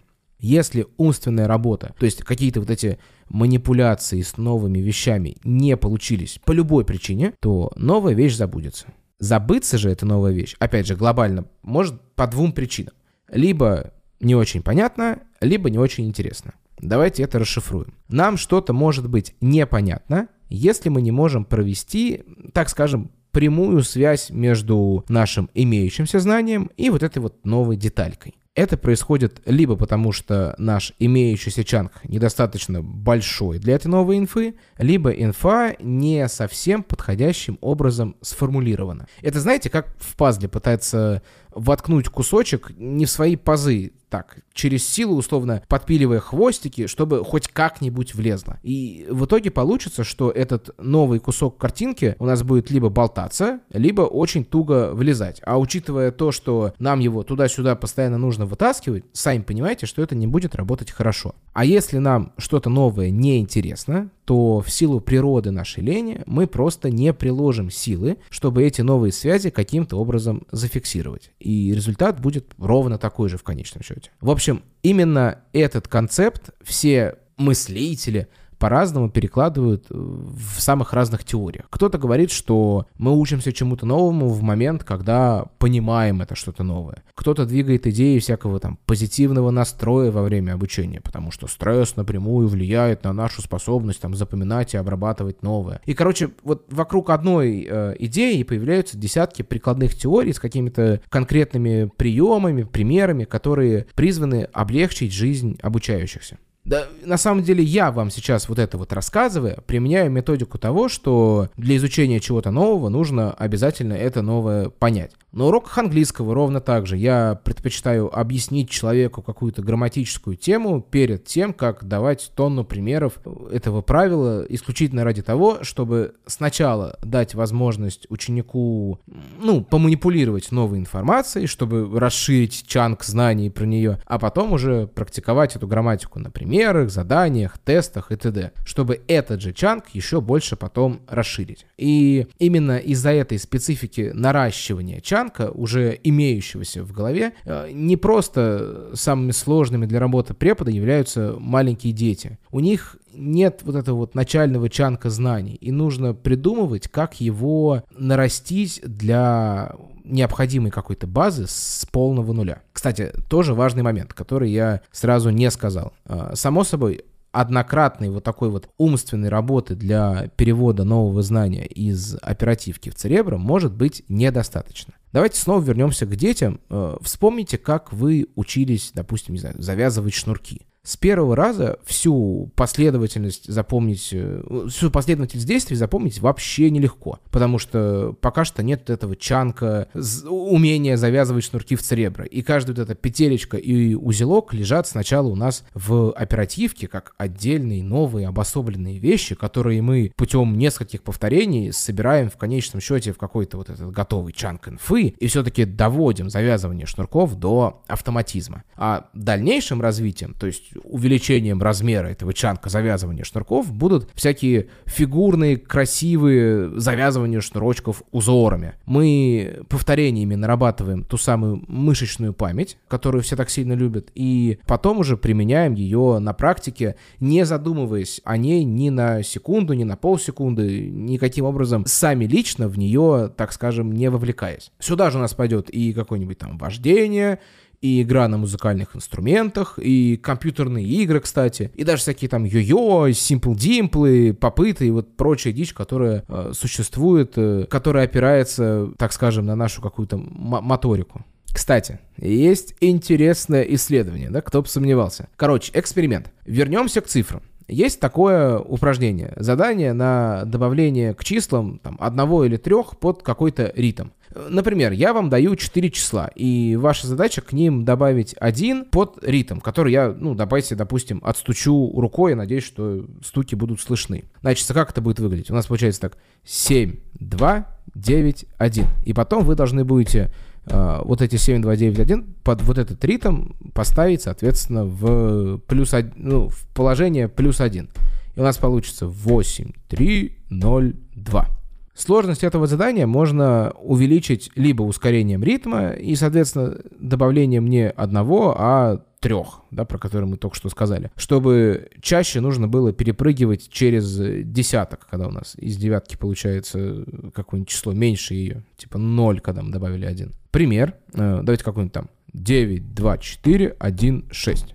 Если 0.41 0.87
умственная 0.97 1.47
работа, 1.47 1.95
то 1.99 2.05
есть 2.05 2.25
какие-то 2.25 2.61
вот 2.61 2.71
эти 2.71 2.99
манипуляции 3.29 4.23
с 4.23 4.37
новыми 4.37 4.79
вещами 4.79 5.37
не 5.45 5.77
получились 5.77 6.41
по 6.45 6.53
любой 6.53 6.85
причине, 6.85 7.35
то 7.41 7.71
новая 7.77 8.15
вещь 8.15 8.35
забудется. 8.35 8.87
Забыться 9.19 9.77
же 9.77 9.91
эта 9.91 10.07
новая 10.07 10.33
вещь, 10.33 10.57
опять 10.59 10.87
же, 10.87 10.97
глобально, 10.97 11.45
может 11.63 12.01
по 12.15 12.27
двум 12.27 12.53
причинам. 12.53 12.95
Либо 13.31 13.93
не 14.19 14.35
очень 14.35 14.63
понятно, 14.63 15.21
либо 15.41 15.69
не 15.69 15.79
очень 15.79 16.07
интересно. 16.07 16.55
Давайте 16.79 17.23
это 17.23 17.39
расшифруем. 17.39 17.95
Нам 18.09 18.39
что-то 18.39 18.73
может 18.73 19.09
быть 19.09 19.35
непонятно, 19.43 20.29
если 20.49 20.89
мы 20.89 21.03
не 21.03 21.13
можем 21.13 21.45
провести, 21.45 22.25
так 22.55 22.71
скажем, 22.71 23.11
прямую 23.31 23.83
связь 23.83 24.31
между 24.31 25.05
нашим 25.09 25.51
имеющимся 25.55 26.19
знанием 26.19 26.71
и 26.77 26.91
вот 26.91 27.03
этой 27.03 27.19
вот 27.19 27.45
новой 27.45 27.77
деталькой. 27.77 28.35
Это 28.57 28.77
происходит 28.77 29.41
либо 29.47 29.77
потому, 29.77 30.11
что 30.11 30.55
наш 30.59 30.93
имеющийся 30.99 31.63
чанг 31.63 31.93
недостаточно 32.03 32.83
большой 32.83 33.61
для 33.61 33.77
этой 33.77 33.87
новой 33.87 34.19
инфы, 34.19 34.57
либо 34.77 35.11
инфа 35.11 35.77
не 35.79 36.29
совсем 36.29 36.83
подходящим 36.83 37.59
образом 37.61 38.17
сформулирована. 38.23 39.07
Это 39.23 39.39
знаете, 39.39 39.71
как 39.71 39.95
в 40.01 40.17
пазле 40.17 40.49
пытается 40.49 41.23
воткнуть 41.55 42.09
кусочек 42.09 42.73
не 42.77 43.07
в 43.07 43.11
свои 43.11 43.37
пазы, 43.37 43.93
так, 44.11 44.39
через 44.53 44.87
силу, 44.87 45.17
условно, 45.17 45.63
подпиливая 45.69 46.19
хвостики, 46.19 46.89
чтобы 46.89 47.25
хоть 47.25 47.47
как-нибудь 47.49 48.15
влезло. 48.15 48.59
И 48.63 49.07
в 49.09 49.25
итоге 49.25 49.51
получится, 49.53 50.03
что 50.03 50.31
этот 50.31 50.71
новый 50.79 51.21
кусок 51.21 51.57
картинки 51.59 52.17
у 52.19 52.27
нас 52.27 52.43
будет 52.43 52.71
либо 52.71 52.89
болтаться, 52.89 53.61
либо 53.73 54.03
очень 54.03 54.45
туго 54.45 54.91
влезать. 54.93 55.41
А 55.45 55.59
учитывая 55.59 56.11
то, 56.11 56.33
что 56.33 56.75
нам 56.81 56.99
его 56.99 57.23
туда-сюда 57.23 57.77
постоянно 57.77 58.19
нужно 58.19 58.47
вытаскивать, 58.47 59.05
сами 59.13 59.43
понимаете, 59.43 59.87
что 59.87 60.03
это 60.03 60.17
не 60.17 60.27
будет 60.27 60.57
работать 60.57 60.91
хорошо. 60.91 61.37
А 61.53 61.65
если 61.65 61.99
нам 61.99 62.33
что-то 62.37 62.69
новое 62.69 63.11
не 63.11 63.39
интересно, 63.39 64.11
то 64.31 64.61
в 64.61 64.71
силу 64.71 65.01
природы 65.01 65.51
нашей 65.51 65.83
лени 65.83 66.23
мы 66.25 66.47
просто 66.47 66.89
не 66.89 67.13
приложим 67.13 67.69
силы, 67.69 68.19
чтобы 68.29 68.63
эти 68.63 68.81
новые 68.81 69.11
связи 69.11 69.51
каким-то 69.51 69.97
образом 69.97 70.47
зафиксировать. 70.53 71.33
И 71.41 71.75
результат 71.75 72.21
будет 72.21 72.55
ровно 72.57 72.97
такой 72.97 73.29
же 73.29 73.39
в 73.39 73.43
конечном 73.43 73.83
счете. 73.83 74.13
В 74.21 74.31
общем, 74.31 74.63
именно 74.85 75.41
этот 75.53 75.89
концепт 75.89 76.51
все 76.63 77.17
мыслители, 77.39 78.29
по-разному 78.61 79.09
перекладывают 79.09 79.87
э, 79.91 79.95
в 79.95 80.61
самых 80.61 80.93
разных 80.93 81.25
теориях. 81.25 81.65
Кто-то 81.71 81.97
говорит, 81.97 82.31
что 82.31 82.87
мы 82.99 83.19
учимся 83.19 83.53
чему-то 83.53 83.87
новому 83.87 84.29
в 84.29 84.43
момент, 84.43 84.85
когда 84.85 85.47
понимаем 85.59 86.21
это 86.21 86.35
что-то 86.35 86.63
новое. 86.63 87.03
Кто-то 87.15 87.47
двигает 87.47 87.87
идеи 87.87 88.19
всякого 88.19 88.61
там 88.61 88.79
позитивного 88.85 89.51
настроя 89.51 90.11
во 90.11 90.23
время 90.23 90.53
обучения, 90.53 91.01
потому 91.01 91.33
что 91.33 91.47
стресс 91.47 91.97
напрямую 91.97 92.49
влияет 92.49 93.03
на 93.03 93.15
нашу 93.15 93.41
способность 93.41 94.03
там 94.03 94.15
запоминать 94.15 94.75
и 94.75 94.77
обрабатывать 94.77 95.43
новое. 95.43 95.81
И, 95.87 95.95
короче, 95.95 96.29
вот 96.45 96.67
вокруг 96.71 97.09
одной 97.09 97.67
э, 97.67 97.95
идеи 97.99 98.43
появляются 98.43 98.99
десятки 98.99 99.41
прикладных 99.41 99.95
теорий 99.95 100.35
с 100.35 100.39
какими-то 100.39 101.01
конкретными 101.09 101.91
приемами, 101.97 102.65
примерами, 102.65 103.25
которые 103.25 103.87
призваны 103.95 104.49
облегчить 104.53 105.15
жизнь 105.15 105.59
обучающихся. 105.63 106.37
Да, 106.71 106.87
на 107.05 107.17
самом 107.17 107.43
деле 107.43 107.65
я 107.65 107.91
вам 107.91 108.13
сейчас 108.13 108.49
вот 108.49 108.61
это 108.61 108.79
вот 108.79 108.93
рассказывая, 108.93 109.59
применяю 109.67 110.09
методику 110.09 110.57
того, 110.57 110.89
что 110.89 111.49
для 111.57 111.75
изучения 111.75 112.21
чего-то 112.21 112.53
нового 112.53 112.89
нужно 112.89 113.33
обязательно 113.33 113.95
это 113.95 114.23
новое 114.23 114.69
понять. 114.69 115.11
На 115.33 115.45
уроках 115.45 115.79
английского 115.79 116.35
ровно 116.35 116.61
так 116.61 116.89
же. 116.89 116.97
Я 116.97 117.39
предпочитаю 117.45 118.13
объяснить 118.17 118.69
человеку 118.69 119.23
какую-то 119.23 119.63
грамматическую 119.63 120.37
тему 120.37 120.81
перед 120.83 121.25
тем, 121.25 121.53
как 121.53 121.85
давать 121.85 122.33
тонну 122.35 122.65
примеров 122.65 123.19
этого 123.53 123.81
правила, 123.81 124.45
исключительно 124.49 125.05
ради 125.05 125.23
того, 125.23 125.59
чтобы 125.63 126.15
сначала 126.27 126.99
дать 127.05 127.35
возможность 127.37 128.07
ученику, 128.09 128.99
ну, 129.41 129.63
поманипулировать 129.63 130.51
новой 130.51 130.81
информацией, 130.81 131.47
чтобы 131.47 131.89
расширить 131.99 132.67
чанк 132.67 133.05
знаний 133.05 133.51
про 133.51 133.67
нее, 133.67 134.01
а 134.07 134.19
потом 134.19 134.53
уже 134.53 134.89
практиковать 134.89 135.55
эту 135.55 135.69
грамматику 135.69 136.19
на 136.19 136.31
примерах, 136.31 136.91
заданиях, 136.91 137.57
тестах 137.59 138.11
и 138.11 138.17
т.д., 138.17 138.51
чтобы 138.65 139.03
этот 139.07 139.41
же 139.41 139.53
чанк 139.53 139.91
еще 139.93 140.21
больше 140.21 140.57
потом 140.57 141.03
расширить. 141.07 141.67
И 141.79 142.27
именно 142.41 142.79
из-за 142.79 143.11
этой 143.11 143.39
специфики 143.39 144.11
наращивания 144.13 145.01
чанка 145.01 145.20
Янка, 145.21 145.51
уже 145.51 145.99
имеющегося 146.03 146.83
в 146.83 146.93
голове, 146.93 147.33
э, 147.45 147.71
не 147.73 147.97
просто 147.97 148.91
самыми 148.95 149.33
сложными 149.33 149.87
для 149.87 150.01
работы 150.01 150.35
препода 150.35 150.71
являются 150.71 151.37
маленькие 151.39 151.93
дети. 151.93 152.39
У 152.51 152.61
них 152.61 152.97
нет 153.13 153.61
вот 153.63 153.77
этого 153.77 153.97
вот 153.97 154.15
начального 154.15 154.69
чанка 154.69 155.11
знаний, 155.11 155.55
и 155.55 155.73
нужно 155.73 156.15
придумывать, 156.15 156.89
как 156.89 157.21
его 157.21 157.83
нарастить 157.97 158.81
для 158.85 159.75
необходимой 160.05 160.71
какой-то 160.71 161.07
базы 161.07 161.47
с 161.47 161.87
полного 161.93 162.33
нуля. 162.33 162.63
Кстати, 162.73 163.13
тоже 163.29 163.55
важный 163.55 163.83
момент, 163.83 164.15
который 164.15 164.51
я 164.51 164.81
сразу 164.91 165.31
не 165.31 165.51
сказал. 165.51 165.93
Э, 166.07 166.33
само 166.35 166.65
собой, 166.65 167.05
однократной 167.33 168.11
вот 168.11 168.25
такой 168.25 168.51
вот 168.51 168.69
умственной 168.77 169.29
работы 169.29 169.77
для 169.77 170.29
перевода 170.37 170.85
нового 170.85 171.23
знания 171.23 171.67
из 171.67 172.17
оперативки 172.23 172.91
в 172.91 172.95
церебро 172.95 173.39
может 173.39 173.73
быть 173.73 174.03
недостаточно. 174.09 174.95
Давайте 175.13 175.39
снова 175.39 175.63
вернемся 175.63 176.07
к 176.07 176.15
детям. 176.17 176.61
Э, 176.71 176.97
вспомните, 177.01 177.59
как 177.59 177.93
вы 177.93 178.29
учились, 178.37 178.93
допустим, 178.95 179.35
не 179.35 179.41
знаю, 179.41 179.61
завязывать 179.61 180.15
шнурки 180.15 180.67
с 180.83 180.97
первого 180.97 181.37
раза 181.37 181.79
всю 181.85 182.51
последовательность 182.55 183.47
запомнить, 183.53 184.11
э, 184.13 184.43
всю 184.69 184.91
последовательность 184.91 185.47
действий 185.47 185.77
запомнить 185.77 186.21
вообще 186.21 186.71
нелегко, 186.71 187.19
потому 187.31 187.59
что 187.59 188.17
пока 188.21 188.45
что 188.47 188.63
нет 188.63 188.89
этого 188.89 189.15
чанка, 189.15 189.89
умения 190.27 190.97
завязывать 190.97 191.45
шнурки 191.45 191.77
в 191.77 191.83
церебро. 191.83 192.25
И 192.25 192.41
каждая 192.41 192.75
вот 192.75 192.83
эта 192.83 192.95
петелечка 192.95 193.59
и 193.59 193.95
узелок 193.95 194.55
лежат 194.55 194.89
сначала 194.89 195.29
у 195.29 195.37
нас 195.37 195.65
в 195.75 196.13
оперативке, 196.13 196.89
как 196.89 197.15
отдельные 197.19 197.83
новые 197.83 198.29
обособленные 198.29 198.99
вещи, 198.99 199.35
которые 199.35 199.83
мы 199.83 200.13
путем 200.17 200.57
нескольких 200.57 201.03
повторений 201.03 201.73
собираем 201.73 202.31
в 202.31 202.39
конечном 202.39 202.81
счете 202.81 203.13
в 203.13 203.19
какой-то 203.19 203.59
вот 203.59 203.69
этот 203.69 203.91
готовый 203.91 204.33
чанк 204.33 204.69
инфы 204.69 205.15
и 205.19 205.27
все-таки 205.27 205.67
доводим 205.67 206.31
завязывание 206.31 206.87
шнурков 206.87 207.35
до 207.35 207.83
автоматизма. 207.87 208.65
А 208.77 209.11
дальнейшим 209.13 209.83
развитием, 209.83 210.35
то 210.35 210.47
есть 210.47 210.70
увеличением 210.85 211.63
размера 211.63 212.09
этого 212.09 212.33
чанка 212.33 212.69
завязывания 212.69 213.25
шнурков 213.25 213.73
будут 213.73 214.09
всякие 214.15 214.69
фигурные, 214.87 215.57
красивые 215.57 216.79
завязывания 216.79 217.41
шнурочков 217.41 218.03
узорами. 218.13 218.75
Мы 218.87 219.63
повторениями 219.69 220.35
нарабатываем 220.35 221.05
ту 221.05 221.17
самую 221.17 221.65
мышечную 221.69 222.33
память, 222.33 222.77
которую 222.89 223.23
все 223.23 223.37
так 223.37 223.51
сильно 223.51 223.73
любят, 223.73 224.11
и 224.15 224.59
потом 224.67 224.99
уже 224.99 225.17
применяем 225.17 225.75
ее 225.75 226.19
на 226.19 226.33
практике, 226.33 226.97
не 227.19 227.45
задумываясь 227.45 228.21
о 228.25 228.37
ней 228.37 228.65
ни 228.65 228.91
на 228.91 229.23
секунду, 229.23 229.75
ни 229.75 229.85
на 229.85 229.97
полсекунды, 229.97 230.89
никаким 230.91 231.45
образом 231.45 231.85
сами 231.87 232.25
лично 232.25 232.69
в 232.69 232.79
нее, 232.79 233.33
так 233.37 233.53
скажем, 233.53 233.93
не 233.93 234.11
вовлекаясь. 234.11 234.73
Сюда 234.79 235.11
же 235.11 235.19
у 235.19 235.21
нас 235.21 235.35
пойдет 235.35 235.71
и 235.71 235.93
какое-нибудь 235.93 236.39
там 236.39 236.59
вождение, 236.59 237.41
и 237.81 238.03
игра 238.03 238.29
на 238.29 238.37
музыкальных 238.37 238.95
инструментах, 238.95 239.79
и 239.79 240.17
компьютерные 240.17 240.87
игры, 240.87 241.21
кстати, 241.21 241.71
и 241.75 241.85
даже 241.85 242.03
всякие 242.03 242.29
там 242.29 242.45
йо-йо, 242.45 243.09
Simple 243.11 243.55
Dimple, 243.55 244.35
попыты 244.35 244.87
и 244.87 244.91
вот 244.91 245.17
прочая 245.17 245.53
дичь, 245.53 245.73
которая 245.73 246.25
э, 246.29 246.53
существует, 246.55 247.33
э, 247.37 247.67
которая 247.71 248.05
опирается, 248.05 248.91
так 248.99 249.13
скажем, 249.13 249.47
на 249.47 249.57
нашу 249.57 249.81
какую-то 249.81 250.19
моторику. 250.19 251.25
Кстати, 251.53 251.99
есть 252.17 252.75
интересное 252.81 253.63
исследование, 253.63 254.31
да, 254.31 254.41
кто 254.41 254.63
бы 254.63 254.69
сомневался. 254.69 255.29
Короче, 255.37 255.73
эксперимент. 255.75 256.31
Вернемся 256.45 257.01
к 257.01 257.07
цифрам. 257.07 257.43
Есть 257.71 258.01
такое 258.01 258.59
упражнение, 258.59 259.33
задание 259.37 259.93
на 259.93 260.45
добавление 260.45 261.15
к 261.15 261.25
числам 261.25 261.79
там, 261.79 261.97
одного 262.01 262.45
или 262.45 262.57
трех 262.57 262.99
под 262.99 263.23
какой-то 263.23 263.73
ритм. 263.77 264.09
Например, 264.49 264.93
я 264.93 265.13
вам 265.13 265.29
даю 265.29 265.57
4 265.57 265.91
числа, 265.91 266.31
и 266.35 266.77
ваша 266.77 267.07
задача 267.07 267.41
к 267.41 267.53
ним 267.53 267.85
добавить 267.85 268.35
один 268.39 268.85
под 268.85 269.19
ритм, 269.23 269.59
который 269.59 269.93
я, 269.93 270.15
ну, 270.17 270.35
давайте, 270.37 270.77
допустим, 270.77 271.21
отстучу 271.25 271.93
рукой, 272.01 272.33
я 272.33 272.37
надеюсь, 272.37 272.65
что 272.65 273.07
стуки 273.25 273.57
будут 273.57 273.81
слышны. 273.81 274.25
Значит, 274.41 274.69
как 274.69 274.91
это 274.91 275.01
будет 275.01 275.19
выглядеть? 275.19 275.51
У 275.51 275.55
нас 275.55 275.67
получается 275.67 276.01
так, 276.03 276.19
7, 276.45 276.97
2, 277.15 277.67
9, 277.95 278.45
1. 278.57 278.85
И 279.05 279.13
потом 279.13 279.45
вы 279.45 279.57
должны 279.57 279.85
будете 279.85 280.33
э, 280.67 281.01
вот 281.05 281.23
эти 281.23 281.37
7, 281.37 281.63
2, 281.63 281.77
9, 281.77 281.99
1 281.99 282.35
под 282.43 282.63
вот 282.63 282.79
этот 282.79 283.05
ритм 283.05 283.53
поставить, 283.73 284.23
соответственно, 284.23 284.85
в, 284.85 285.59
плюс, 285.59 285.95
ну, 286.17 286.49
в 286.49 286.67
положение 286.75 287.29
плюс 287.29 287.61
1. 287.61 287.89
И 288.37 288.41
у 288.41 288.43
нас 288.43 288.57
получится 288.59 289.07
8, 289.07 289.73
3, 289.89 290.37
0, 290.51 290.97
2. 291.15 291.60
Сложность 292.01 292.45
этого 292.45 292.67
задания 292.67 293.07
можно 293.07 293.75
увеличить 293.79 294.51
либо 294.55 294.83
ускорением 294.83 295.45
ритма 295.45 295.91
и, 295.91 296.15
соответственно, 296.15 296.79
добавлением 296.99 297.67
не 297.67 297.91
одного, 297.91 298.55
а 298.57 299.03
трех, 299.21 299.61
да, 299.71 299.85
про 299.85 299.99
которые 299.99 300.27
мы 300.27 300.39
только 300.39 300.57
что 300.57 300.71
сказали, 300.71 301.11
чтобы 301.17 301.91
чаще 302.01 302.41
нужно 302.41 302.69
было 302.69 302.95
перепрыгивать 302.95 303.69
через 303.69 304.17
десяток, 304.47 305.07
когда 305.11 305.29
у 305.29 305.31
нас 305.31 305.55
из 305.59 305.77
девятки 305.77 306.17
получается 306.17 307.05
какое-нибудь 307.35 307.69
число 307.69 307.93
меньше 307.93 308.33
ее, 308.33 308.65
типа 308.79 308.97
0, 308.97 309.41
когда 309.41 309.61
мы 309.61 309.71
добавили 309.71 310.07
один. 310.07 310.33
Пример, 310.53 310.95
э, 311.13 311.41
давайте 311.43 311.63
какой-нибудь 311.65 311.93
там 311.93 312.09
9, 312.33 312.95
2, 312.95 313.19
4, 313.19 313.77
1, 313.79 314.29
6. 314.31 314.75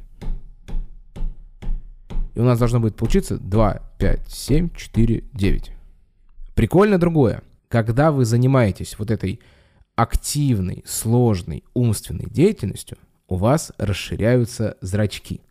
И 2.35 2.39
у 2.39 2.43
нас 2.43 2.59
должно 2.59 2.79
будет 2.79 2.95
получиться 2.95 3.39
2, 3.39 3.81
5, 3.97 4.29
7, 4.29 4.69
4, 4.75 5.23
9. 5.33 5.74
Прикольно 6.55 6.97
другое. 6.97 7.43
Когда 7.67 8.11
вы 8.11 8.25
занимаетесь 8.25 8.97
вот 8.97 9.11
этой 9.11 9.41
активной, 9.95 10.83
сложной, 10.85 11.63
умственной 11.73 12.29
деятельностью, 12.29 12.97
у 13.27 13.35
вас 13.35 13.73
расширяются 13.77 14.77
зрачки. 14.81 15.41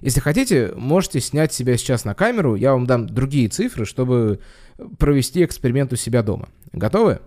Если 0.00 0.20
хотите, 0.20 0.72
можете 0.74 1.20
снять 1.20 1.52
себя 1.52 1.76
сейчас 1.76 2.04
на 2.04 2.14
камеру, 2.14 2.56
я 2.56 2.72
вам 2.72 2.86
дам 2.86 3.06
другие 3.06 3.48
цифры, 3.48 3.84
чтобы 3.84 4.40
провести 4.98 5.44
эксперимент 5.44 5.92
у 5.92 5.96
себя 5.96 6.22
дома. 6.22 6.48
Готовы? 6.72 7.20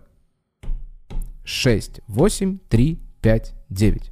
6, 1.43 2.02
8, 2.08 2.58
3, 2.69 3.00
5, 3.21 3.54
9. 3.69 4.12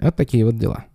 Вот 0.00 0.16
такие 0.16 0.44
вот 0.44 0.56
дела 0.56 0.86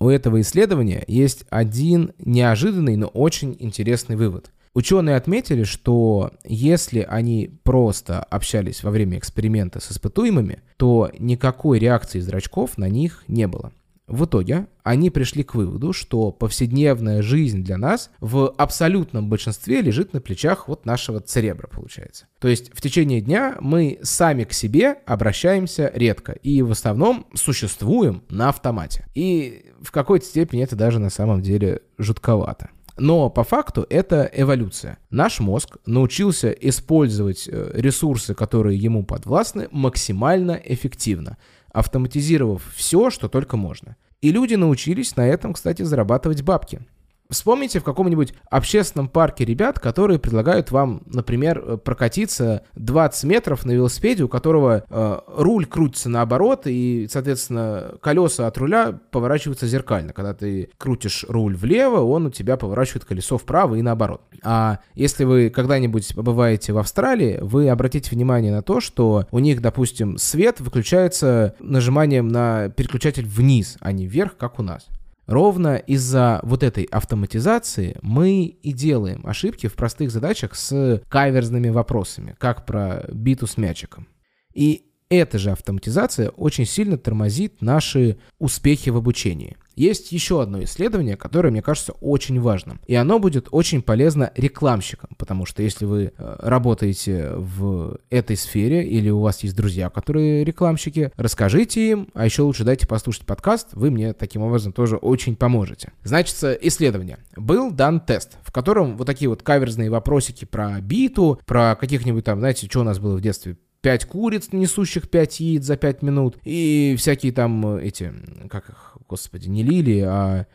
у 0.00 0.08
этого 0.08 0.40
исследования 0.40 1.04
есть 1.06 1.44
один 1.50 2.12
неожиданный, 2.18 2.96
но 2.96 3.06
очень 3.08 3.56
интересный 3.58 4.16
вывод. 4.16 4.52
Ученые 4.74 5.16
отметили, 5.16 5.64
что 5.64 6.30
если 6.44 7.00
они 7.00 7.50
просто 7.64 8.22
общались 8.22 8.84
во 8.84 8.90
время 8.90 9.18
эксперимента 9.18 9.80
с 9.80 9.90
испытуемыми, 9.90 10.60
то 10.76 11.10
никакой 11.18 11.80
реакции 11.80 12.20
зрачков 12.20 12.78
на 12.78 12.88
них 12.88 13.24
не 13.26 13.48
было. 13.48 13.72
В 14.08 14.24
итоге 14.24 14.66
они 14.82 15.10
пришли 15.10 15.44
к 15.44 15.54
выводу, 15.54 15.92
что 15.92 16.32
повседневная 16.32 17.20
жизнь 17.20 17.62
для 17.62 17.76
нас 17.76 18.10
в 18.20 18.48
абсолютном 18.56 19.28
большинстве 19.28 19.82
лежит 19.82 20.14
на 20.14 20.20
плечах 20.22 20.66
вот 20.66 20.86
нашего 20.86 21.20
церебра, 21.20 21.68
получается. 21.68 22.26
То 22.40 22.48
есть 22.48 22.70
в 22.74 22.80
течение 22.80 23.20
дня 23.20 23.56
мы 23.60 23.98
сами 24.02 24.44
к 24.44 24.54
себе 24.54 24.96
обращаемся 25.04 25.92
редко 25.94 26.32
и 26.32 26.62
в 26.62 26.70
основном 26.70 27.26
существуем 27.34 28.22
на 28.30 28.48
автомате. 28.48 29.04
И 29.14 29.66
в 29.82 29.92
какой-то 29.92 30.24
степени 30.24 30.62
это 30.62 30.74
даже 30.74 30.98
на 30.98 31.10
самом 31.10 31.42
деле 31.42 31.82
жутковато. 31.98 32.70
Но 32.96 33.30
по 33.30 33.44
факту 33.44 33.86
это 33.88 34.28
эволюция. 34.32 34.98
Наш 35.10 35.38
мозг 35.38 35.76
научился 35.86 36.50
использовать 36.50 37.48
э, 37.48 37.70
ресурсы, 37.74 38.34
которые 38.34 38.76
ему 38.76 39.04
подвластны, 39.04 39.68
максимально 39.70 40.60
эффективно 40.64 41.36
автоматизировав 41.72 42.62
все, 42.74 43.10
что 43.10 43.28
только 43.28 43.56
можно. 43.56 43.96
И 44.20 44.32
люди 44.32 44.54
научились 44.54 45.16
на 45.16 45.26
этом, 45.26 45.52
кстати, 45.52 45.82
зарабатывать 45.82 46.42
бабки. 46.42 46.80
Вспомните 47.30 47.78
в 47.78 47.84
каком-нибудь 47.84 48.32
общественном 48.48 49.06
парке 49.06 49.44
ребят, 49.44 49.78
которые 49.78 50.18
предлагают 50.18 50.70
вам, 50.70 51.02
например, 51.04 51.62
э, 51.62 51.76
прокатиться 51.76 52.62
20 52.76 53.24
метров 53.24 53.66
на 53.66 53.72
велосипеде, 53.72 54.22
у 54.22 54.28
которого 54.28 54.82
э, 54.88 55.18
руль 55.36 55.66
крутится 55.66 56.08
наоборот, 56.08 56.62
и, 56.64 57.06
соответственно, 57.10 57.96
колеса 58.00 58.46
от 58.46 58.56
руля 58.56 58.98
поворачиваются 59.10 59.66
зеркально. 59.66 60.14
Когда 60.14 60.32
ты 60.32 60.70
крутишь 60.78 61.26
руль 61.28 61.54
влево, 61.54 62.00
он 62.00 62.26
у 62.26 62.30
тебя 62.30 62.56
поворачивает 62.56 63.04
колесо 63.04 63.36
вправо 63.36 63.74
и 63.74 63.82
наоборот. 63.82 64.22
А 64.42 64.78
если 64.94 65.24
вы 65.24 65.50
когда-нибудь 65.50 66.14
побываете 66.14 66.72
в 66.72 66.78
Австралии, 66.78 67.40
вы 67.42 67.68
обратите 67.68 68.10
внимание 68.10 68.52
на 68.52 68.62
то, 68.62 68.80
что 68.80 69.26
у 69.30 69.38
них, 69.38 69.60
допустим, 69.60 70.16
свет 70.16 70.60
выключается 70.60 71.54
нажиманием 71.60 72.28
на 72.28 72.70
переключатель 72.70 73.26
вниз, 73.26 73.76
а 73.80 73.92
не 73.92 74.06
вверх, 74.06 74.38
как 74.38 74.58
у 74.58 74.62
нас. 74.62 74.86
Ровно 75.28 75.76
из-за 75.76 76.40
вот 76.42 76.62
этой 76.62 76.84
автоматизации 76.84 77.98
мы 78.00 78.44
и 78.44 78.72
делаем 78.72 79.26
ошибки 79.26 79.66
в 79.66 79.74
простых 79.74 80.10
задачах 80.10 80.54
с 80.54 81.02
каверзными 81.10 81.68
вопросами, 81.68 82.34
как 82.38 82.64
про 82.64 83.04
биту 83.12 83.46
с 83.46 83.58
мячиком. 83.58 84.08
И 84.54 84.87
эта 85.10 85.38
же 85.38 85.50
автоматизация 85.50 86.30
очень 86.30 86.66
сильно 86.66 86.98
тормозит 86.98 87.60
наши 87.60 88.18
успехи 88.38 88.90
в 88.90 88.96
обучении– 88.96 89.56
есть 89.78 90.10
еще 90.10 90.42
одно 90.42 90.64
исследование, 90.64 91.16
которое, 91.16 91.50
мне 91.52 91.62
кажется, 91.62 91.92
очень 92.00 92.40
важным. 92.40 92.80
И 92.88 92.96
оно 92.96 93.20
будет 93.20 93.46
очень 93.52 93.80
полезно 93.80 94.32
рекламщикам, 94.34 95.10
потому 95.16 95.46
что 95.46 95.62
если 95.62 95.84
вы 95.84 96.12
э, 96.16 96.36
работаете 96.40 97.30
в 97.36 97.98
этой 98.10 98.36
сфере 98.36 98.84
или 98.84 99.08
у 99.08 99.20
вас 99.20 99.44
есть 99.44 99.54
друзья, 99.54 99.88
которые 99.88 100.42
рекламщики, 100.42 101.12
расскажите 101.16 101.90
им, 101.90 102.08
а 102.12 102.24
еще 102.24 102.42
лучше 102.42 102.64
дайте 102.64 102.88
послушать 102.88 103.24
подкаст, 103.24 103.68
вы 103.72 103.92
мне 103.92 104.14
таким 104.14 104.42
образом 104.42 104.72
тоже 104.72 104.96
очень 104.96 105.36
поможете. 105.36 105.92
Значит, 106.02 106.42
исследование. 106.62 107.18
Был 107.36 107.70
дан 107.70 108.00
тест, 108.00 108.36
в 108.42 108.50
котором 108.50 108.96
вот 108.96 109.06
такие 109.06 109.28
вот 109.28 109.44
каверзные 109.44 109.90
вопросики 109.90 110.44
про 110.44 110.80
биту, 110.80 111.40
про 111.46 111.76
каких-нибудь 111.76 112.24
там, 112.24 112.40
знаете, 112.40 112.66
что 112.66 112.80
у 112.80 112.84
нас 112.84 112.98
было 112.98 113.16
в 113.16 113.20
детстве, 113.20 113.56
пять 113.80 114.04
куриц, 114.04 114.52
несущих 114.52 115.08
пять 115.08 115.40
яиц 115.40 115.64
за 115.64 115.76
пять 115.76 116.02
минут, 116.02 116.36
и 116.44 116.94
всякие 116.98 117.32
там 117.32 117.76
эти, 117.76 118.12
как 118.50 118.68
их, 118.70 118.96
господи, 119.08 119.48
не 119.48 119.62
лилии, 119.62 120.00
а... 120.00 120.46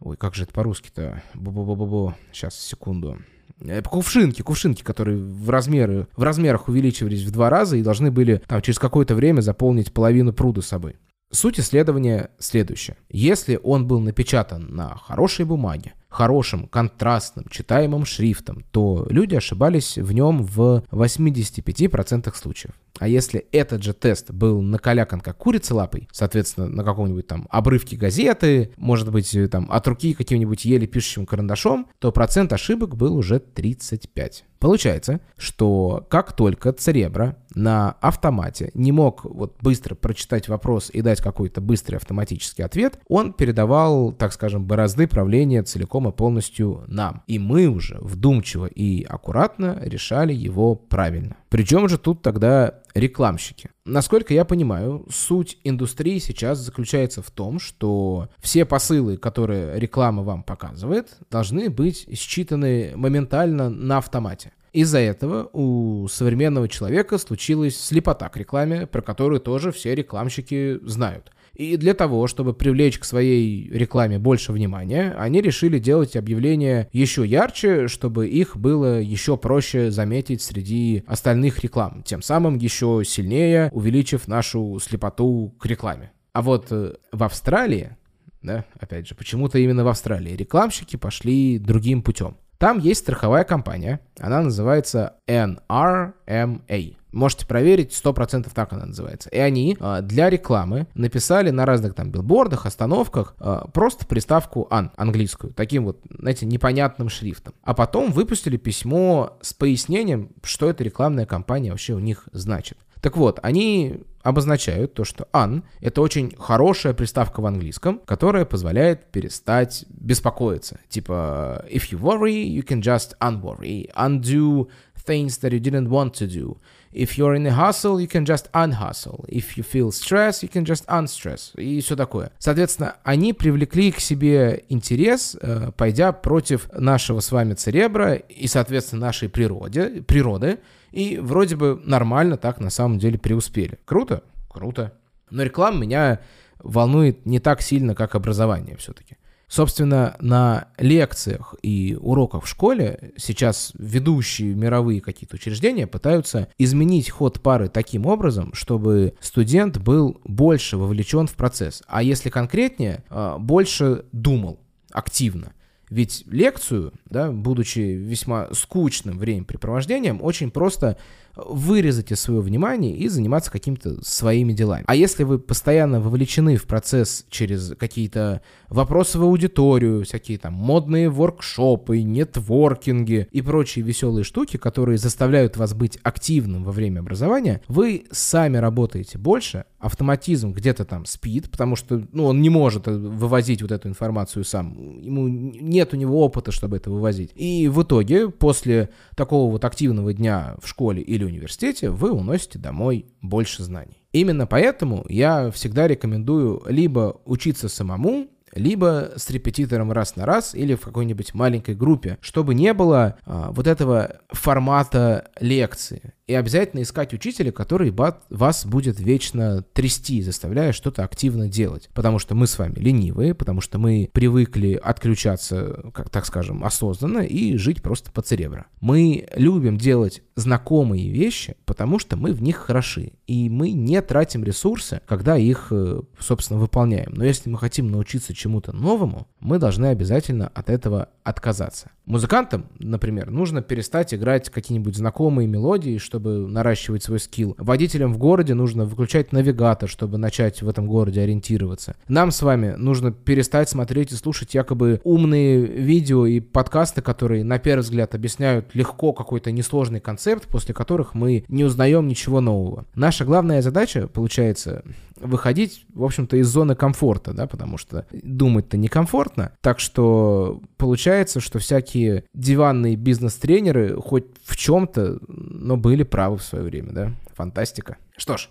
Ой, 0.00 0.16
как 0.16 0.36
же 0.36 0.44
это 0.44 0.52
по-русски-то? 0.52 1.22
Бу-бу-бу-бу-бу. 1.34 2.14
Сейчас, 2.32 2.56
секунду. 2.56 3.18
Э, 3.60 3.82
кувшинки, 3.82 4.42
кувшинки, 4.42 4.82
которые 4.82 5.18
в, 5.18 5.50
размеры, 5.50 6.06
в 6.16 6.22
размерах 6.22 6.68
увеличивались 6.68 7.24
в 7.24 7.30
два 7.30 7.50
раза 7.50 7.76
и 7.76 7.82
должны 7.82 8.10
были 8.10 8.40
там, 8.46 8.62
через 8.62 8.78
какое-то 8.78 9.14
время 9.14 9.40
заполнить 9.40 9.92
половину 9.92 10.32
пруда 10.32 10.62
собой. 10.62 10.96
Суть 11.30 11.60
исследования 11.60 12.30
следующая. 12.38 12.96
Если 13.10 13.58
он 13.62 13.86
был 13.86 14.00
напечатан 14.00 14.74
на 14.74 14.96
хорошей 14.96 15.44
бумаге, 15.44 15.94
хорошим, 16.18 16.66
контрастным, 16.66 17.46
читаемым 17.48 18.04
шрифтом, 18.04 18.64
то 18.72 19.06
люди 19.08 19.36
ошибались 19.36 19.96
в 19.96 20.10
нем 20.10 20.42
в 20.42 20.82
85% 20.90 22.34
случаев. 22.34 22.74
А 22.98 23.06
если 23.06 23.46
этот 23.52 23.84
же 23.84 23.92
тест 23.92 24.32
был 24.32 24.60
накалякан 24.60 25.20
как 25.20 25.36
курица 25.36 25.76
лапой, 25.76 26.08
соответственно, 26.10 26.66
на 26.66 26.82
каком-нибудь 26.82 27.28
там 27.28 27.46
обрывке 27.50 27.96
газеты, 27.96 28.72
может 28.76 29.12
быть, 29.12 29.36
там 29.52 29.68
от 29.70 29.86
руки 29.86 30.12
каким-нибудь 30.12 30.64
еле 30.64 30.88
пишущим 30.88 31.24
карандашом, 31.24 31.86
то 32.00 32.10
процент 32.10 32.52
ошибок 32.52 32.96
был 32.96 33.16
уже 33.16 33.38
35. 33.38 34.44
Получается, 34.58 35.20
что 35.36 36.06
как 36.10 36.32
только 36.32 36.72
Церебро 36.72 37.36
на 37.54 37.92
автомате 38.00 38.70
не 38.74 38.92
мог 38.92 39.24
вот 39.24 39.56
быстро 39.60 39.94
прочитать 39.94 40.48
вопрос 40.48 40.90
и 40.92 41.00
дать 41.00 41.20
какой-то 41.20 41.60
быстрый 41.60 41.96
автоматический 41.96 42.62
ответ, 42.62 42.98
он 43.08 43.32
передавал, 43.32 44.12
так 44.12 44.32
скажем, 44.32 44.64
борозды 44.64 45.06
правления 45.06 45.62
целиком 45.62 46.08
и 46.08 46.12
полностью 46.12 46.84
нам. 46.88 47.22
И 47.26 47.38
мы 47.38 47.66
уже 47.66 47.98
вдумчиво 48.00 48.66
и 48.66 49.04
аккуратно 49.04 49.78
решали 49.82 50.32
его 50.32 50.74
правильно. 50.74 51.36
Причем 51.48 51.88
же 51.88 51.98
тут 51.98 52.22
тогда 52.22 52.74
рекламщики. 52.98 53.70
Насколько 53.84 54.34
я 54.34 54.44
понимаю, 54.44 55.06
суть 55.10 55.58
индустрии 55.64 56.18
сейчас 56.18 56.58
заключается 56.58 57.22
в 57.22 57.30
том, 57.30 57.58
что 57.58 58.28
все 58.38 58.64
посылы, 58.64 59.16
которые 59.16 59.78
реклама 59.78 60.22
вам 60.22 60.42
показывает, 60.42 61.16
должны 61.30 61.70
быть 61.70 62.06
считаны 62.18 62.92
моментально 62.96 63.70
на 63.70 63.98
автомате. 63.98 64.52
Из-за 64.72 64.98
этого 64.98 65.48
у 65.52 66.06
современного 66.08 66.68
человека 66.68 67.18
случилась 67.18 67.80
слепота 67.80 68.28
к 68.28 68.36
рекламе, 68.36 68.86
про 68.86 69.00
которую 69.00 69.40
тоже 69.40 69.72
все 69.72 69.94
рекламщики 69.94 70.78
знают. 70.82 71.32
И 71.58 71.76
для 71.76 71.92
того, 71.92 72.28
чтобы 72.28 72.54
привлечь 72.54 73.00
к 73.00 73.04
своей 73.04 73.68
рекламе 73.68 74.20
больше 74.20 74.52
внимания, 74.52 75.12
они 75.18 75.40
решили 75.40 75.80
делать 75.80 76.14
объявления 76.14 76.88
еще 76.92 77.26
ярче, 77.26 77.88
чтобы 77.88 78.28
их 78.28 78.56
было 78.56 79.00
еще 79.00 79.36
проще 79.36 79.90
заметить 79.90 80.40
среди 80.40 81.02
остальных 81.08 81.58
реклам, 81.58 82.04
тем 82.04 82.22
самым 82.22 82.58
еще 82.58 83.02
сильнее 83.04 83.70
увеличив 83.72 84.28
нашу 84.28 84.78
слепоту 84.80 85.52
к 85.58 85.66
рекламе. 85.66 86.12
А 86.32 86.42
вот 86.42 86.68
э, 86.70 86.94
в 87.10 87.24
Австралии, 87.24 87.96
да, 88.40 88.64
опять 88.78 89.08
же, 89.08 89.16
почему-то 89.16 89.58
именно 89.58 89.82
в 89.82 89.88
Австралии 89.88 90.36
рекламщики 90.36 90.94
пошли 90.94 91.58
другим 91.58 92.02
путем. 92.02 92.36
Там 92.58 92.78
есть 92.80 93.00
страховая 93.00 93.44
компания, 93.44 94.00
она 94.18 94.42
называется 94.42 95.14
NRMA. 95.28 96.96
Можете 97.12 97.46
проверить, 97.46 97.92
100% 97.92 98.50
так 98.52 98.72
она 98.72 98.86
называется. 98.86 99.30
И 99.30 99.38
они 99.38 99.76
э, 99.78 100.00
для 100.02 100.28
рекламы 100.28 100.88
написали 100.94 101.50
на 101.50 101.64
разных 101.64 101.94
там 101.94 102.10
билбордах, 102.10 102.66
остановках 102.66 103.34
э, 103.38 103.62
просто 103.72 104.06
приставку 104.06 104.66
«ан» 104.70 104.90
английскую, 104.96 105.54
таким 105.54 105.84
вот, 105.86 106.00
знаете, 106.10 106.46
непонятным 106.46 107.08
шрифтом. 107.08 107.54
А 107.62 107.74
потом 107.74 108.10
выпустили 108.10 108.56
письмо 108.56 109.38
с 109.40 109.54
пояснением, 109.54 110.32
что 110.42 110.68
эта 110.68 110.84
рекламная 110.84 111.26
кампания 111.26 111.70
вообще 111.70 111.94
у 111.94 112.00
них 112.00 112.28
значит. 112.32 112.76
Так 113.00 113.16
вот, 113.16 113.38
они 113.42 114.00
обозначают 114.22 114.94
то, 114.94 115.04
что 115.04 115.28
un— 115.32 115.62
это 115.80 116.00
очень 116.02 116.34
хорошая 116.38 116.92
приставка 116.92 117.40
в 117.40 117.46
английском, 117.46 118.00
которая 118.04 118.44
позволяет 118.44 119.06
перестать 119.06 119.84
беспокоиться. 119.88 120.80
Типа, 120.88 121.64
if 121.70 121.90
you 121.90 121.98
worry, 121.98 122.44
you 122.44 122.62
can 122.62 122.82
just 122.82 123.16
unworry, 123.20 123.90
undo 123.94 124.68
things 125.06 125.38
that 125.40 125.52
you 125.52 125.60
didn't 125.60 125.88
want 125.88 126.12
to 126.14 126.26
do. 126.26 126.58
If 126.92 127.18
you're 127.18 127.34
in 127.34 127.46
a 127.46 127.52
hustle, 127.52 128.00
you 128.00 128.08
can 128.08 128.24
just 128.24 128.48
unhustle. 128.52 129.24
If 129.28 129.56
you 129.56 129.62
feel 129.62 129.90
stress, 129.90 130.42
you 130.42 130.48
can 130.48 130.64
just 130.64 130.84
unstress. 130.88 131.52
И 131.56 131.80
все 131.80 131.96
такое. 131.96 132.30
Соответственно, 132.38 132.96
они 133.04 133.32
привлекли 133.32 133.92
к 133.92 134.00
себе 134.00 134.64
интерес, 134.68 135.36
э, 135.40 135.70
пойдя 135.76 136.12
против 136.12 136.68
нашего 136.72 137.20
с 137.20 137.30
вами 137.30 137.54
церебра 137.54 138.14
и, 138.14 138.46
соответственно, 138.46 139.06
нашей 139.06 139.28
природе, 139.28 140.02
природы, 140.06 140.58
и 140.90 141.18
вроде 141.18 141.56
бы 141.56 141.80
нормально 141.84 142.36
так 142.36 142.60
на 142.60 142.70
самом 142.70 142.98
деле 142.98 143.18
преуспели. 143.18 143.78
Круто? 143.84 144.22
Круто. 144.48 144.92
Но 145.30 145.42
реклама 145.42 145.78
меня 145.78 146.20
волнует 146.58 147.26
не 147.26 147.40
так 147.40 147.62
сильно, 147.62 147.94
как 147.94 148.14
образование 148.14 148.76
все-таки. 148.76 149.16
Собственно, 149.48 150.14
на 150.20 150.68
лекциях 150.76 151.54
и 151.62 151.96
уроках 151.98 152.44
в 152.44 152.48
школе 152.48 153.12
сейчас 153.16 153.72
ведущие 153.78 154.54
мировые 154.54 155.00
какие-то 155.00 155.36
учреждения 155.36 155.86
пытаются 155.86 156.48
изменить 156.58 157.08
ход 157.08 157.40
пары 157.40 157.70
таким 157.70 158.04
образом, 158.04 158.52
чтобы 158.52 159.14
студент 159.20 159.78
был 159.78 160.20
больше 160.24 160.76
вовлечен 160.76 161.26
в 161.26 161.34
процесс, 161.34 161.82
а 161.86 162.02
если 162.02 162.28
конкретнее, 162.28 163.04
а, 163.08 163.38
больше 163.38 164.04
думал 164.12 164.60
активно. 164.92 165.54
Ведь 165.90 166.24
лекцию, 166.26 166.92
да, 167.06 167.30
будучи 167.30 167.78
весьма 167.78 168.48
скучным 168.52 169.18
времяпрепровождением, 169.18 170.22
очень 170.22 170.50
просто 170.50 170.98
вырезать 171.46 172.12
из 172.12 172.20
своего 172.20 172.42
внимания 172.42 172.94
и 172.94 173.08
заниматься 173.08 173.50
какими-то 173.50 174.02
своими 174.04 174.52
делами. 174.52 174.84
А 174.86 174.94
если 174.94 175.24
вы 175.24 175.38
постоянно 175.38 176.00
вовлечены 176.00 176.56
в 176.56 176.64
процесс 176.64 177.24
через 177.30 177.74
какие-то 177.78 178.42
вопросы 178.68 179.18
в 179.18 179.22
аудиторию, 179.22 180.04
всякие 180.04 180.38
там 180.38 180.54
модные 180.54 181.08
воркшопы, 181.08 182.02
нетворкинги 182.02 183.28
и 183.30 183.42
прочие 183.42 183.84
веселые 183.84 184.24
штуки, 184.24 184.56
которые 184.56 184.98
заставляют 184.98 185.56
вас 185.56 185.74
быть 185.74 185.98
активным 186.02 186.64
во 186.64 186.72
время 186.72 187.00
образования, 187.00 187.62
вы 187.68 188.04
сами 188.10 188.56
работаете 188.56 189.18
больше, 189.18 189.64
автоматизм 189.78 190.52
где-то 190.52 190.84
там 190.84 191.06
спит, 191.06 191.50
потому 191.50 191.76
что 191.76 192.02
ну, 192.12 192.24
он 192.24 192.42
не 192.42 192.50
может 192.50 192.86
вывозить 192.86 193.62
вот 193.62 193.70
эту 193.70 193.88
информацию 193.88 194.44
сам. 194.44 194.98
Ему 195.00 195.28
нет 195.28 195.94
у 195.94 195.96
него 195.96 196.24
опыта, 196.24 196.50
чтобы 196.52 196.76
это 196.76 196.90
вывозить. 196.90 197.30
И 197.34 197.68
в 197.68 197.82
итоге, 197.82 198.28
после 198.28 198.90
такого 199.14 199.50
вот 199.50 199.64
активного 199.64 200.12
дня 200.12 200.56
в 200.60 200.68
школе 200.68 201.02
или 201.02 201.24
университете, 201.28 201.90
вы 201.90 202.10
уносите 202.12 202.58
домой 202.58 203.06
больше 203.22 203.62
знаний. 203.62 204.02
Именно 204.12 204.46
поэтому 204.46 205.04
я 205.08 205.50
всегда 205.50 205.86
рекомендую 205.86 206.62
либо 206.66 207.20
учиться 207.24 207.68
самому, 207.68 208.28
либо 208.54 209.12
с 209.16 209.30
репетитором 209.30 209.92
раз 209.92 210.16
на 210.16 210.26
раз 210.26 210.54
или 210.54 210.74
в 210.74 210.80
какой-нибудь 210.80 211.34
маленькой 211.34 211.74
группе, 211.74 212.18
чтобы 212.20 212.54
не 212.54 212.72
было 212.72 213.18
а, 213.24 213.50
вот 213.52 213.66
этого 213.66 214.20
формата 214.30 215.30
лекции. 215.40 216.14
И 216.28 216.34
обязательно 216.34 216.82
искать 216.82 217.14
учителя, 217.14 217.50
который 217.52 217.90
вас 217.90 218.66
будет 218.66 219.00
вечно 219.00 219.62
трясти, 219.72 220.22
заставляя 220.22 220.72
что-то 220.72 221.02
активно 221.02 221.48
делать. 221.48 221.88
Потому 221.94 222.18
что 222.18 222.34
мы 222.34 222.46
с 222.46 222.58
вами 222.58 222.74
ленивые, 222.74 223.34
потому 223.34 223.62
что 223.62 223.78
мы 223.78 224.10
привыкли 224.12 224.74
отключаться, 224.74 225.90
как 225.94 226.10
так 226.10 226.26
скажем, 226.26 226.64
осознанно 226.64 227.20
и 227.20 227.56
жить 227.56 227.82
просто 227.82 228.12
по 228.12 228.20
церебро. 228.20 228.66
Мы 228.80 229.26
любим 229.34 229.78
делать 229.78 230.22
знакомые 230.36 231.08
вещи, 231.08 231.56
потому 231.64 231.98
что 231.98 232.16
мы 232.16 232.32
в 232.32 232.42
них 232.42 232.56
хороши. 232.56 233.12
И 233.26 233.48
мы 233.48 233.72
не 233.72 234.00
тратим 234.02 234.44
ресурсы, 234.44 235.00
когда 235.06 235.38
их, 235.38 235.68
э, 235.70 236.02
собственно, 236.20 236.60
выполняем. 236.60 237.12
Но 237.14 237.24
если 237.24 237.48
мы 237.48 237.58
хотим 237.58 237.88
научиться 237.88 238.34
чему-то 238.34 238.72
новому, 238.72 239.28
мы 239.40 239.58
должны 239.58 239.86
обязательно 239.86 240.48
от 240.48 240.68
этого 240.68 241.08
отказаться. 241.24 241.90
Музыкантам, 242.08 242.64
например, 242.78 243.30
нужно 243.30 243.60
перестать 243.60 244.14
играть 244.14 244.48
какие-нибудь 244.48 244.96
знакомые 244.96 245.46
мелодии, 245.46 245.98
чтобы 245.98 246.48
наращивать 246.48 247.02
свой 247.02 247.20
скилл. 247.20 247.54
Водителям 247.58 248.14
в 248.14 248.18
городе 248.18 248.54
нужно 248.54 248.86
выключать 248.86 249.30
навигатор, 249.30 249.90
чтобы 249.90 250.16
начать 250.16 250.62
в 250.62 250.68
этом 250.70 250.86
городе 250.86 251.20
ориентироваться. 251.20 251.96
Нам 252.08 252.30
с 252.30 252.40
вами 252.40 252.76
нужно 252.78 253.12
перестать 253.12 253.68
смотреть 253.68 254.12
и 254.12 254.14
слушать 254.14 254.54
якобы 254.54 255.02
умные 255.04 255.60
видео 255.66 256.24
и 256.24 256.40
подкасты, 256.40 257.02
которые 257.02 257.44
на 257.44 257.58
первый 257.58 257.82
взгляд 257.82 258.14
объясняют 258.14 258.74
легко 258.74 259.12
какой-то 259.12 259.52
несложный 259.52 260.00
концепт, 260.00 260.48
после 260.48 260.74
которых 260.74 261.12
мы 261.12 261.44
не 261.48 261.64
узнаем 261.64 262.08
ничего 262.08 262.40
нового. 262.40 262.86
Наша 262.94 263.26
главная 263.26 263.60
задача, 263.60 264.08
получается, 264.08 264.82
выходить, 265.20 265.84
в 265.94 266.04
общем-то, 266.04 266.36
из 266.36 266.48
зоны 266.48 266.74
комфорта, 266.74 267.32
да, 267.32 267.46
потому 267.46 267.78
что 267.78 268.06
думать-то 268.12 268.76
некомфортно. 268.76 269.52
Так 269.60 269.80
что 269.80 270.60
получается, 270.76 271.40
что 271.40 271.58
всякие 271.58 272.24
диванные 272.34 272.96
бизнес-тренеры 272.96 274.00
хоть 274.00 274.26
в 274.44 274.56
чем-то, 274.56 275.18
но 275.28 275.76
были 275.76 276.02
правы 276.02 276.38
в 276.38 276.42
свое 276.42 276.64
время, 276.64 276.92
да. 276.92 277.12
Фантастика. 277.34 277.96
Что 278.16 278.36
ж, 278.36 278.48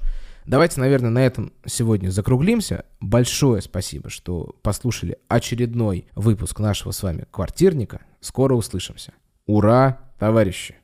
Давайте, 0.48 0.80
наверное, 0.80 1.10
на 1.10 1.26
этом 1.26 1.52
сегодня 1.66 2.10
закруглимся. 2.10 2.86
Большое 3.02 3.62
спасибо, 3.62 4.10
что 4.10 4.56
послушали 4.62 5.18
очередной 5.28 6.08
выпуск 6.16 6.62
нашего 6.62 6.92
с 6.92 7.04
вами 7.04 7.26
квартирника. 7.32 8.00
Скоро 8.22 8.56
услышимся. 8.56 9.12
Ура, 9.46 10.00
товарищи! 10.18 10.76